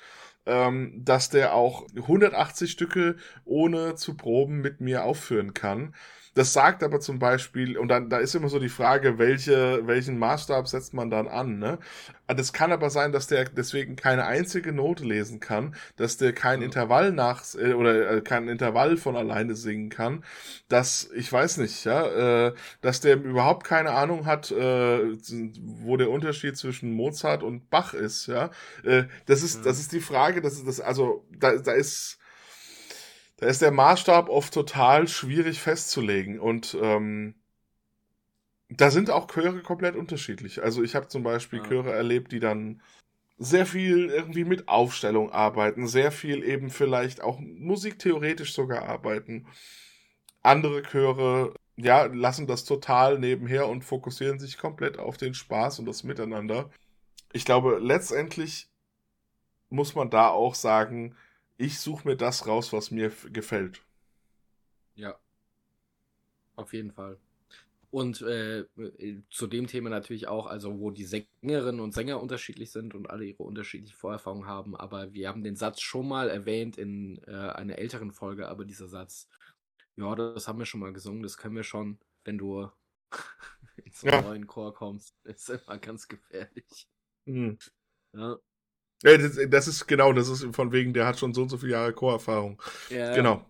[0.48, 5.94] ähm, dass der auch 180 Stücke ohne zu proben mit mir aufführen kann.
[6.38, 10.20] Das sagt aber zum Beispiel, und dann da ist immer so die Frage, welche, welchen
[10.20, 11.80] Maßstab setzt man dann an, ne?
[12.28, 16.62] Das kann aber sein, dass der deswegen keine einzige Note lesen kann, dass der kein
[16.62, 20.24] Intervall nach äh, oder äh, kein Intervall von alleine singen kann,
[20.68, 26.56] dass ich weiß nicht, ja, äh, dass der überhaupt keine Ahnung hat, wo der Unterschied
[26.56, 28.52] zwischen Mozart und Bach ist, ja.
[29.26, 32.17] Das ist das ist die Frage, das ist das also da da ist
[33.38, 37.36] da ist der Maßstab oft total schwierig festzulegen und ähm,
[38.70, 40.62] da sind auch Chöre komplett unterschiedlich.
[40.62, 41.66] Also ich habe zum Beispiel ja.
[41.66, 42.82] Chöre erlebt, die dann
[43.38, 49.48] sehr viel irgendwie mit Aufstellung arbeiten, sehr viel eben vielleicht auch musiktheoretisch sogar arbeiten.
[50.42, 55.86] Andere Chöre, ja, lassen das total nebenher und fokussieren sich komplett auf den Spaß und
[55.86, 56.72] das Miteinander.
[57.32, 58.68] Ich glaube, letztendlich
[59.70, 61.16] muss man da auch sagen,
[61.58, 63.82] ich suche mir das raus, was mir gefällt.
[64.96, 65.20] Ja.
[66.56, 67.20] Auf jeden Fall.
[67.90, 68.66] Und äh,
[69.30, 73.26] zu dem Thema natürlich auch, also wo die Sängerinnen und Sänger unterschiedlich sind und alle
[73.26, 74.76] ihre unterschiedliche Vorerfahrungen haben.
[74.76, 78.88] Aber wir haben den Satz schon mal erwähnt in äh, einer älteren Folge, aber dieser
[78.88, 79.30] Satz,
[79.96, 82.70] ja, das haben wir schon mal gesungen, das können wir schon, wenn du
[83.84, 84.22] in so einen ja.
[84.22, 86.88] neuen Chor kommst, ist immer ganz gefährlich.
[87.26, 87.58] Mhm.
[88.14, 88.38] Ja.
[89.02, 91.94] Das, ist genau, das ist von wegen, der hat schon so und so viele Jahre
[91.94, 92.62] Chorerfahrung.
[92.90, 93.14] Ja.
[93.16, 93.46] Genau.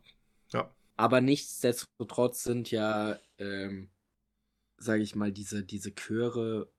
[0.51, 0.73] Ja.
[0.97, 3.89] Aber nichtsdestotrotz sind ja, ähm,
[4.77, 6.69] sage ich mal, diese, diese Chöre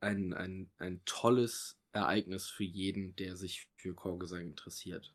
[0.00, 5.12] ein, ein, ein tolles Ereignis für jeden, der sich für Chorgesang interessiert.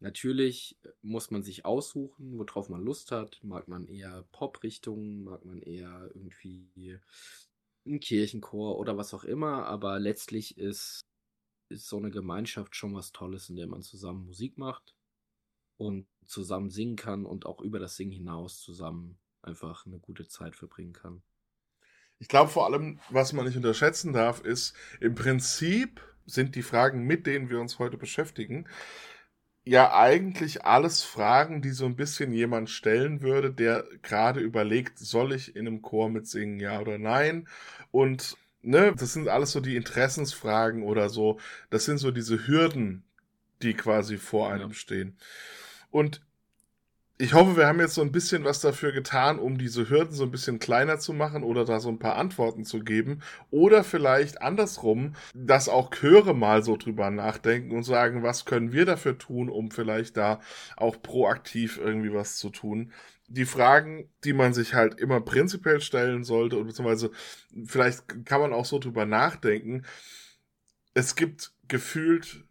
[0.00, 3.40] Natürlich muss man sich aussuchen, worauf man Lust hat.
[3.42, 6.98] Mag man eher Pop-Richtungen, mag man eher irgendwie
[7.84, 11.04] einen Kirchenchor oder was auch immer, aber letztlich ist
[11.68, 14.94] ist so eine Gemeinschaft schon was Tolles, in der man zusammen Musik macht
[15.76, 20.56] und zusammen singen kann und auch über das Singen hinaus zusammen einfach eine gute Zeit
[20.56, 21.22] verbringen kann.
[22.18, 27.04] Ich glaube vor allem, was man nicht unterschätzen darf, ist, im Prinzip sind die Fragen,
[27.04, 28.66] mit denen wir uns heute beschäftigen,
[29.64, 35.32] ja eigentlich alles Fragen, die so ein bisschen jemand stellen würde, der gerade überlegt, soll
[35.32, 37.46] ich in einem Chor mitsingen, ja oder nein?
[37.90, 38.36] Und
[38.68, 41.38] ne, das sind alles so die Interessensfragen oder so.
[41.70, 43.02] Das sind so diese Hürden,
[43.62, 44.74] die quasi vor einem ja.
[44.74, 45.16] stehen.
[45.90, 46.20] Und
[47.20, 50.22] ich hoffe, wir haben jetzt so ein bisschen was dafür getan, um diese Hürden so
[50.22, 53.22] ein bisschen kleiner zu machen oder da so ein paar Antworten zu geben.
[53.50, 58.84] Oder vielleicht andersrum, dass auch Chöre mal so drüber nachdenken und sagen, was können wir
[58.84, 60.40] dafür tun, um vielleicht da
[60.76, 62.92] auch proaktiv irgendwie was zu tun.
[63.28, 67.10] Die Fragen, die man sich halt immer prinzipiell stellen sollte, beziehungsweise
[67.66, 69.84] vielleicht kann man auch so drüber nachdenken.
[70.94, 72.44] Es gibt gefühlt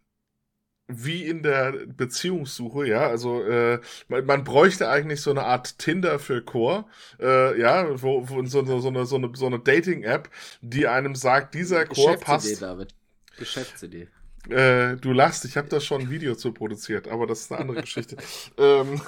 [0.88, 6.18] wie in der Beziehungssuche, ja, also äh, man, man bräuchte eigentlich so eine Art Tinder
[6.18, 6.88] für Chor,
[7.20, 10.30] äh, ja, wo, wo so, so, so eine, so eine, so eine Dating-App,
[10.62, 12.62] die einem sagt, dieser Chor passt.
[12.62, 12.94] David.
[13.36, 14.08] Geschäftsidee.
[14.48, 17.60] Äh, du lachst, ich habe da schon ein Video zu produziert, aber das ist eine
[17.60, 18.16] andere Geschichte.
[18.58, 19.00] ähm,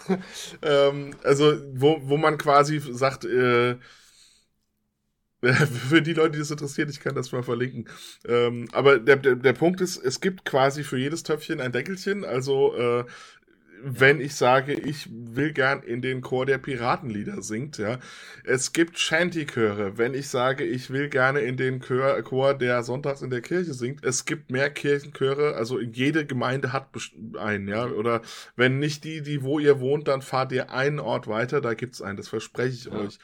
[0.63, 3.77] ähm, also, wo, wo man quasi sagt, äh,
[5.89, 7.89] für die Leute, die das interessiert, ich kann das mal verlinken.
[8.27, 12.25] Ähm, aber der, der, der Punkt ist, es gibt quasi für jedes Töpfchen ein Deckelchen.
[12.25, 13.05] Also, äh,
[13.83, 17.99] wenn ich sage, ich will gern in den Chor der Piratenlieder singt, ja.
[18.45, 23.23] Es gibt Shanty-Chöre, wenn ich sage, ich will gerne in den Chor, Chor, der sonntags
[23.23, 24.05] in der Kirche singt.
[24.05, 26.89] Es gibt mehr Kirchenchöre, also jede Gemeinde hat
[27.39, 27.87] einen, ja.
[27.87, 28.23] Oder
[28.57, 32.03] wenn nicht die, die wo ihr wohnt, dann fahrt ihr einen Ort weiter, da gibt's
[32.03, 32.93] einen, das verspreche ich ja.
[32.93, 33.19] euch.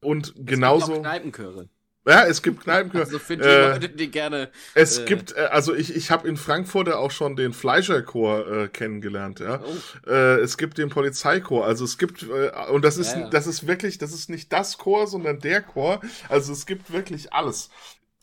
[0.00, 0.84] Und genauso.
[0.84, 1.68] Es gibt auch Kneipenchöre.
[2.06, 3.04] Ja, es gibt Kneipenchöre.
[3.04, 4.50] Also für die äh, Leute, die gerne.
[4.74, 8.68] Es äh, gibt, äh, also ich, ich habe in Frankfurt auch schon den Fleischerchor äh,
[8.68, 9.60] kennengelernt, ja.
[9.62, 10.10] Oh.
[10.10, 13.28] Äh, es gibt den Polizeichor, also es gibt, äh, und das ist, ja, ja.
[13.28, 16.00] das ist wirklich, das ist nicht das Chor, sondern der Chor.
[16.30, 17.68] Also es gibt wirklich alles.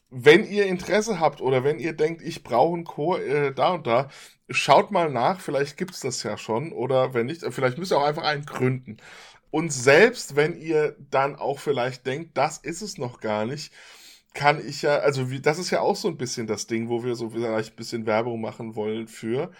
[0.09, 3.85] Wenn ihr Interesse habt oder wenn ihr denkt, ich brauche einen Chor äh, da und
[3.85, 4.09] da,
[4.49, 8.07] schaut mal nach, vielleicht gibt's das ja schon oder wenn nicht, vielleicht müsst ihr auch
[8.07, 8.97] einfach einen gründen.
[9.51, 13.73] Und selbst wenn ihr dann auch vielleicht denkt, das ist es noch gar nicht,
[14.33, 17.03] kann ich ja, also wie, das ist ja auch so ein bisschen das Ding, wo
[17.03, 19.51] wir so vielleicht ein bisschen Werbung machen wollen für.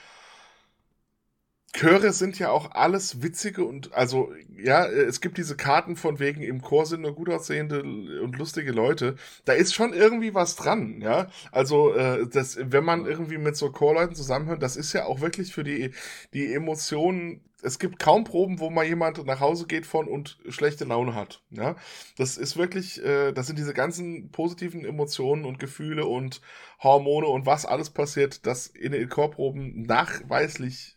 [1.78, 6.42] Chöre sind ja auch alles witzige und also ja, es gibt diese Karten von wegen
[6.42, 9.16] im Chor sind nur gut aussehende und lustige Leute.
[9.46, 11.30] Da ist schon irgendwie was dran, ja.
[11.52, 15.54] Also äh, das, wenn man irgendwie mit so Chorleuten zusammenhört, das ist ja auch wirklich
[15.54, 15.92] für die
[16.34, 20.86] die Emotionen es gibt kaum Proben, wo mal jemand nach Hause geht von und schlechte
[20.86, 21.42] Laune hat.
[21.50, 21.76] Ja,
[22.18, 26.42] das ist wirklich, äh, das sind diese ganzen positiven Emotionen und Gefühle und
[26.82, 30.97] Hormone und was alles passiert, das in den Chorproben nachweislich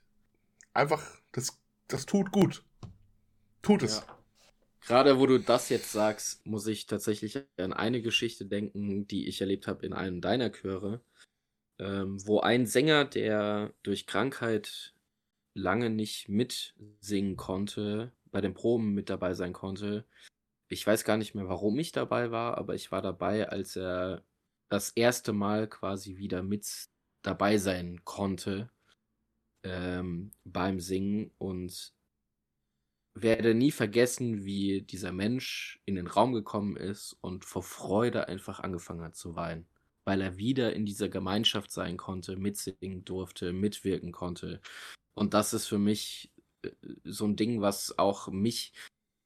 [0.72, 1.02] einfach,
[1.32, 1.58] das,
[1.88, 2.64] das tut gut.
[3.62, 3.98] Tut es.
[3.98, 4.18] Ja.
[4.86, 9.40] Gerade wo du das jetzt sagst, muss ich tatsächlich an eine Geschichte denken, die ich
[9.40, 11.02] erlebt habe in einem deiner Chöre,
[11.78, 14.94] ähm, wo ein Sänger, der durch Krankheit
[15.54, 20.06] lange nicht mitsingen konnte, bei den Proben mit dabei sein konnte.
[20.68, 24.24] Ich weiß gar nicht mehr, warum ich dabei war, aber ich war dabei, als er
[24.68, 26.66] das erste Mal quasi wieder mit
[27.22, 28.70] dabei sein konnte
[29.62, 31.92] ähm, beim Singen und
[33.14, 38.60] werde nie vergessen, wie dieser Mensch in den Raum gekommen ist und vor Freude einfach
[38.60, 39.66] angefangen hat zu weinen,
[40.04, 44.60] weil er wieder in dieser Gemeinschaft sein konnte, mitsingen durfte, mitwirken konnte.
[45.14, 46.32] Und das ist für mich
[46.62, 46.70] äh,
[47.04, 48.72] so ein Ding, was auch mich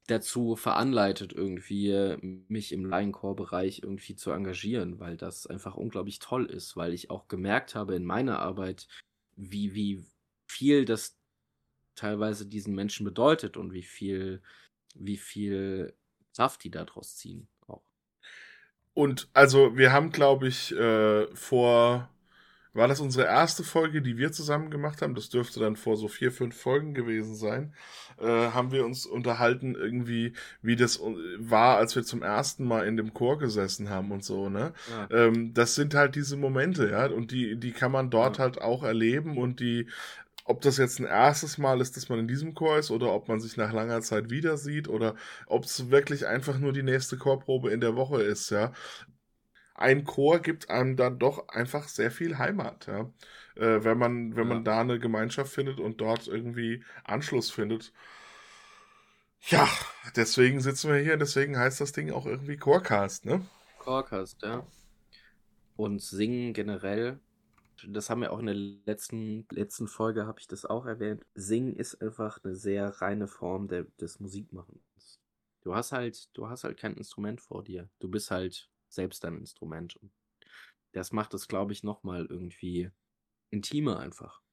[0.07, 2.17] dazu veranleitet, irgendwie
[2.49, 7.27] mich im Laienchor-Bereich irgendwie zu engagieren, weil das einfach unglaublich toll ist, weil ich auch
[7.29, 8.87] gemerkt habe in meiner Arbeit,
[9.37, 10.05] wie, wie
[10.55, 11.17] viel das
[11.97, 14.43] teilweise diesen Menschen bedeutet und wie viel,
[14.95, 15.95] wie viel
[16.35, 17.83] Kraft die daraus ziehen auch.
[18.95, 22.09] Und also wir haben, glaube ich, äh, vor
[22.75, 25.15] war das unsere erste Folge, die wir zusammen gemacht haben.
[25.15, 27.73] Das dürfte dann vor so vier, fünf Folgen gewesen sein.
[28.21, 31.01] Äh, haben wir uns unterhalten irgendwie, wie das
[31.39, 34.73] war, als wir zum ersten Mal in dem Chor gesessen haben und so, ne?
[34.91, 35.27] Ja.
[35.27, 38.43] Ähm, das sind halt diese Momente, ja, und die, die kann man dort ja.
[38.43, 39.87] halt auch erleben und die,
[40.45, 43.29] ob das jetzt ein erstes Mal ist, dass man in diesem Chor ist oder ob
[43.29, 45.15] man sich nach langer Zeit wieder sieht oder
[45.47, 48.73] ob es wirklich einfach nur die nächste Chorprobe in der Woche ist, ja
[49.75, 53.11] ein Chor gibt einem dann doch einfach sehr viel Heimat, ja.
[53.57, 54.55] Äh, wenn man, wenn ja.
[54.55, 57.93] man da eine Gemeinschaft findet und dort irgendwie Anschluss findet.
[59.49, 59.69] Ja,
[60.17, 63.45] deswegen sitzen wir hier, deswegen heißt das Ding auch irgendwie Chorcast, ne?
[63.79, 64.67] Chorcast, ja.
[65.77, 67.19] Und singen generell,
[67.87, 71.25] das haben wir auch in der letzten, letzten Folge, habe ich das auch erwähnt.
[71.35, 75.21] Singen ist einfach eine sehr reine Form der, des Musikmachens.
[75.63, 77.89] Du hast halt, du hast halt kein Instrument vor dir.
[77.99, 79.97] Du bist halt selbst ein Instrument.
[79.97, 80.13] Und
[80.93, 82.91] das macht es, glaube ich, nochmal irgendwie
[83.51, 84.44] intimer einfach.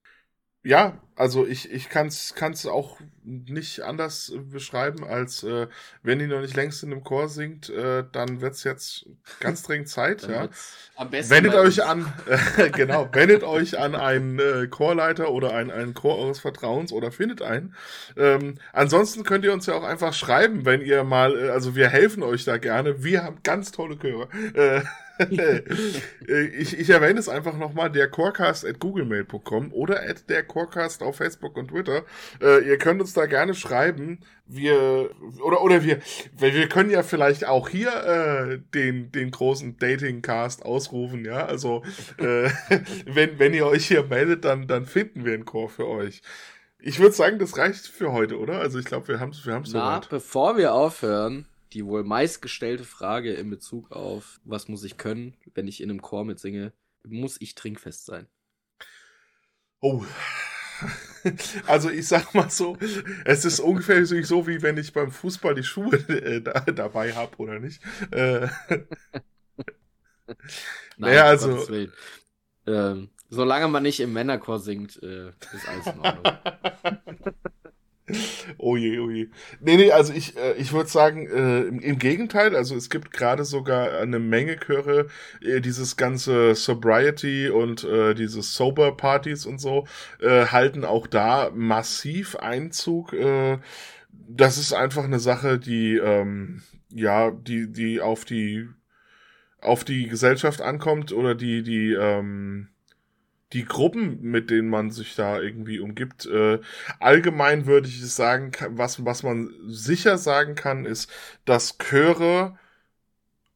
[0.63, 5.67] Ja, also ich, ich kann es auch nicht anders beschreiben, als äh,
[6.01, 9.05] wenn ihr noch nicht längst in einem Chor singt, äh, dann wird's jetzt
[9.39, 10.27] ganz dringend Zeit.
[10.27, 10.49] ja.
[10.95, 12.11] Am besten Wendet euch an,
[12.57, 17.11] äh, genau, wendet euch an einen äh, Chorleiter oder einen, einen Chor eures Vertrauens oder
[17.11, 17.75] findet einen.
[18.17, 21.89] Ähm, ansonsten könnt ihr uns ja auch einfach schreiben, wenn ihr mal, äh, also wir
[21.89, 23.03] helfen euch da gerne.
[23.03, 24.27] Wir haben ganz tolle Chöre.
[24.53, 24.81] Äh,
[26.57, 31.17] ich, ich erwähne es einfach nochmal, der Chorecast at googlemail.com oder at der Chorecast auf
[31.17, 32.03] Facebook und Twitter.
[32.41, 34.19] Äh, ihr könnt uns da gerne schreiben.
[34.47, 35.09] Wir,
[35.43, 35.99] oder, oder wir,
[36.37, 41.45] wir können ja vielleicht auch hier äh, den, den großen Dating-Cast ausrufen, ja.
[41.45, 41.83] Also,
[42.17, 42.49] äh,
[43.05, 46.21] wenn, wenn ihr euch hier meldet, dann, dann finden wir einen Chor für euch.
[46.83, 48.59] Ich würde sagen, das reicht für heute, oder?
[48.59, 50.09] Also ich glaube, wir haben es wir haben's Na, soweit.
[50.09, 55.67] bevor wir aufhören, die wohl meistgestellte Frage in Bezug auf, was muss ich können, wenn
[55.67, 58.27] ich in einem Chor mitsinge, muss ich trinkfest sein.
[59.79, 60.05] Oh.
[61.67, 62.75] Also ich sag mal so,
[63.25, 67.37] es ist ungefähr so, wie wenn ich beim Fußball die Schuhe äh, da, dabei habe
[67.37, 67.79] oder nicht.
[68.09, 68.47] Äh,
[70.97, 71.87] Naja, um also-.
[72.67, 76.37] Ähm, solange man nicht im Männerchor singt, äh, ist alles in Ordnung.
[78.61, 79.27] oh je, oh je.
[79.59, 83.11] Nee, nee, also ich, äh, ich würde sagen, äh, im, im Gegenteil, also es gibt
[83.11, 85.07] gerade sogar eine Menge Chöre,
[85.41, 89.85] äh, dieses ganze Sobriety und äh, dieses Sober-Partys und so,
[90.19, 93.13] äh, halten auch da massiv Einzug.
[93.13, 93.59] Äh,
[94.11, 96.61] das ist einfach eine Sache, die, ähm,
[96.93, 98.67] ja, die, die auf die,
[99.61, 102.70] auf die Gesellschaft ankommt oder die, die, ähm,
[103.53, 106.25] die Gruppen, mit denen man sich da irgendwie umgibt.
[106.25, 106.59] Äh,
[106.99, 111.11] allgemein würde ich sagen, was, was man sicher sagen kann, ist,
[111.45, 112.57] dass Chöre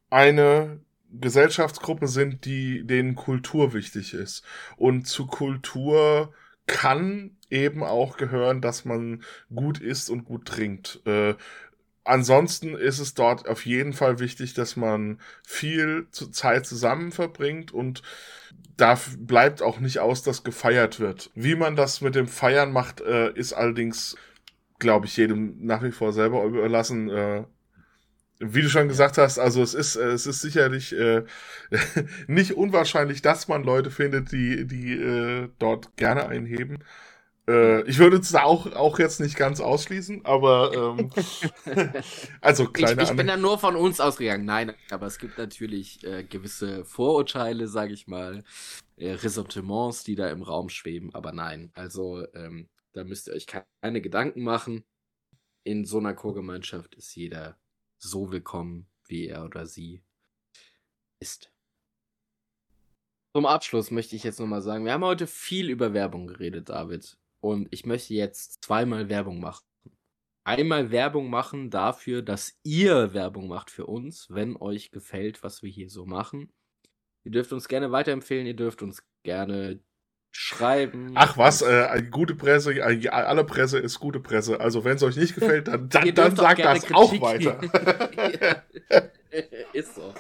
[0.09, 0.79] eine
[1.11, 4.43] Gesellschaftsgruppe sind, die denen Kultur wichtig ist.
[4.77, 6.33] Und zu Kultur
[6.67, 9.23] kann eben auch gehören, dass man
[9.53, 11.01] gut isst und gut trinkt.
[11.05, 11.35] Äh,
[12.05, 18.01] ansonsten ist es dort auf jeden Fall wichtig, dass man viel Zeit zusammen verbringt und
[18.77, 21.31] da bleibt auch nicht aus, dass gefeiert wird.
[21.33, 24.17] Wie man das mit dem Feiern macht, äh, ist allerdings,
[24.79, 27.09] glaube ich, jedem nach wie vor selber überlassen.
[27.09, 27.43] Äh,
[28.39, 31.23] wie du schon gesagt hast, also es ist, äh, es ist sicherlich äh,
[32.27, 36.79] nicht unwahrscheinlich, dass man Leute findet, die, die äh, dort gerne einheben.
[37.47, 41.11] Äh, ich würde es auch, auch jetzt nicht ganz ausschließen, aber ähm,
[42.41, 44.45] also Ich, kleine ich bin Ane- da nur von uns ausgegangen.
[44.45, 48.43] Nein, aber es gibt natürlich äh, gewisse Vorurteile, sage ich mal,
[48.97, 51.13] äh, Ressentiments, die da im Raum schweben.
[51.13, 54.83] Aber nein, also ähm, da müsst ihr euch keine Gedanken machen.
[55.63, 57.57] In so einer Chorgemeinschaft ist jeder
[57.97, 60.01] so willkommen, wie er oder sie
[61.19, 61.51] ist.
[63.35, 67.17] Zum Abschluss möchte ich jetzt nochmal sagen, wir haben heute viel über Werbung geredet, David.
[67.45, 69.63] Und ich möchte jetzt zweimal Werbung machen
[70.45, 75.69] einmal Werbung machen dafür, dass ihr Werbung macht für uns, wenn euch gefällt, was wir
[75.69, 76.53] hier so machen.
[77.23, 79.83] Ihr dürft uns gerne weiterempfehlen, ihr dürft uns gerne
[80.37, 81.11] schreiben.
[81.15, 84.59] Ach was, äh, gute Presse, äh, alle Presse ist gute Presse.
[84.59, 88.61] Also wenn es euch nicht gefällt, dann, dann, dann auch sagt das auch Kritik- weiter.
[89.73, 90.13] Ist so.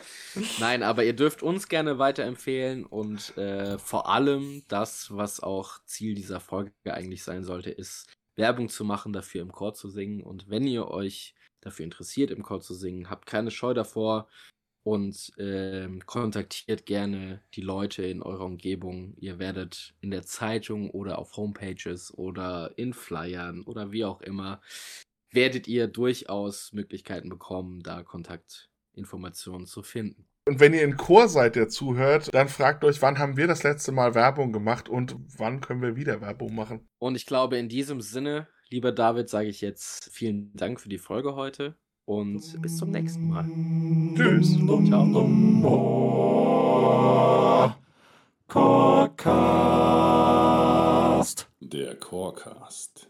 [0.59, 6.15] Nein, aber ihr dürft uns gerne weiterempfehlen und äh, vor allem das, was auch Ziel
[6.15, 10.21] dieser Folge eigentlich sein sollte, ist Werbung zu machen, dafür im Chor zu singen.
[10.21, 14.27] Und wenn ihr euch dafür interessiert, im Chor zu singen, habt keine Scheu davor
[14.85, 19.15] und ähm, kontaktiert gerne die Leute in eurer Umgebung.
[19.17, 24.61] Ihr werdet in der Zeitung oder auf Homepages oder in Flyern oder wie auch immer
[25.31, 30.27] werdet ihr durchaus Möglichkeiten bekommen, da Kontaktinformationen zu finden.
[30.47, 33.63] Und wenn ihr in Chor seid, der zuhört, dann fragt euch, wann haben wir das
[33.63, 36.87] letzte Mal Werbung gemacht und wann können wir wieder Werbung machen?
[36.99, 40.99] Und ich glaube, in diesem Sinne, lieber David, sage ich jetzt vielen Dank für die
[40.99, 41.75] Folge heute
[42.05, 43.45] und bis zum nächsten Mal.
[44.15, 44.57] Tschüss.
[44.85, 45.35] Ciao.
[48.47, 49.75] Chorcast.
[51.59, 53.09] Der Chorcast.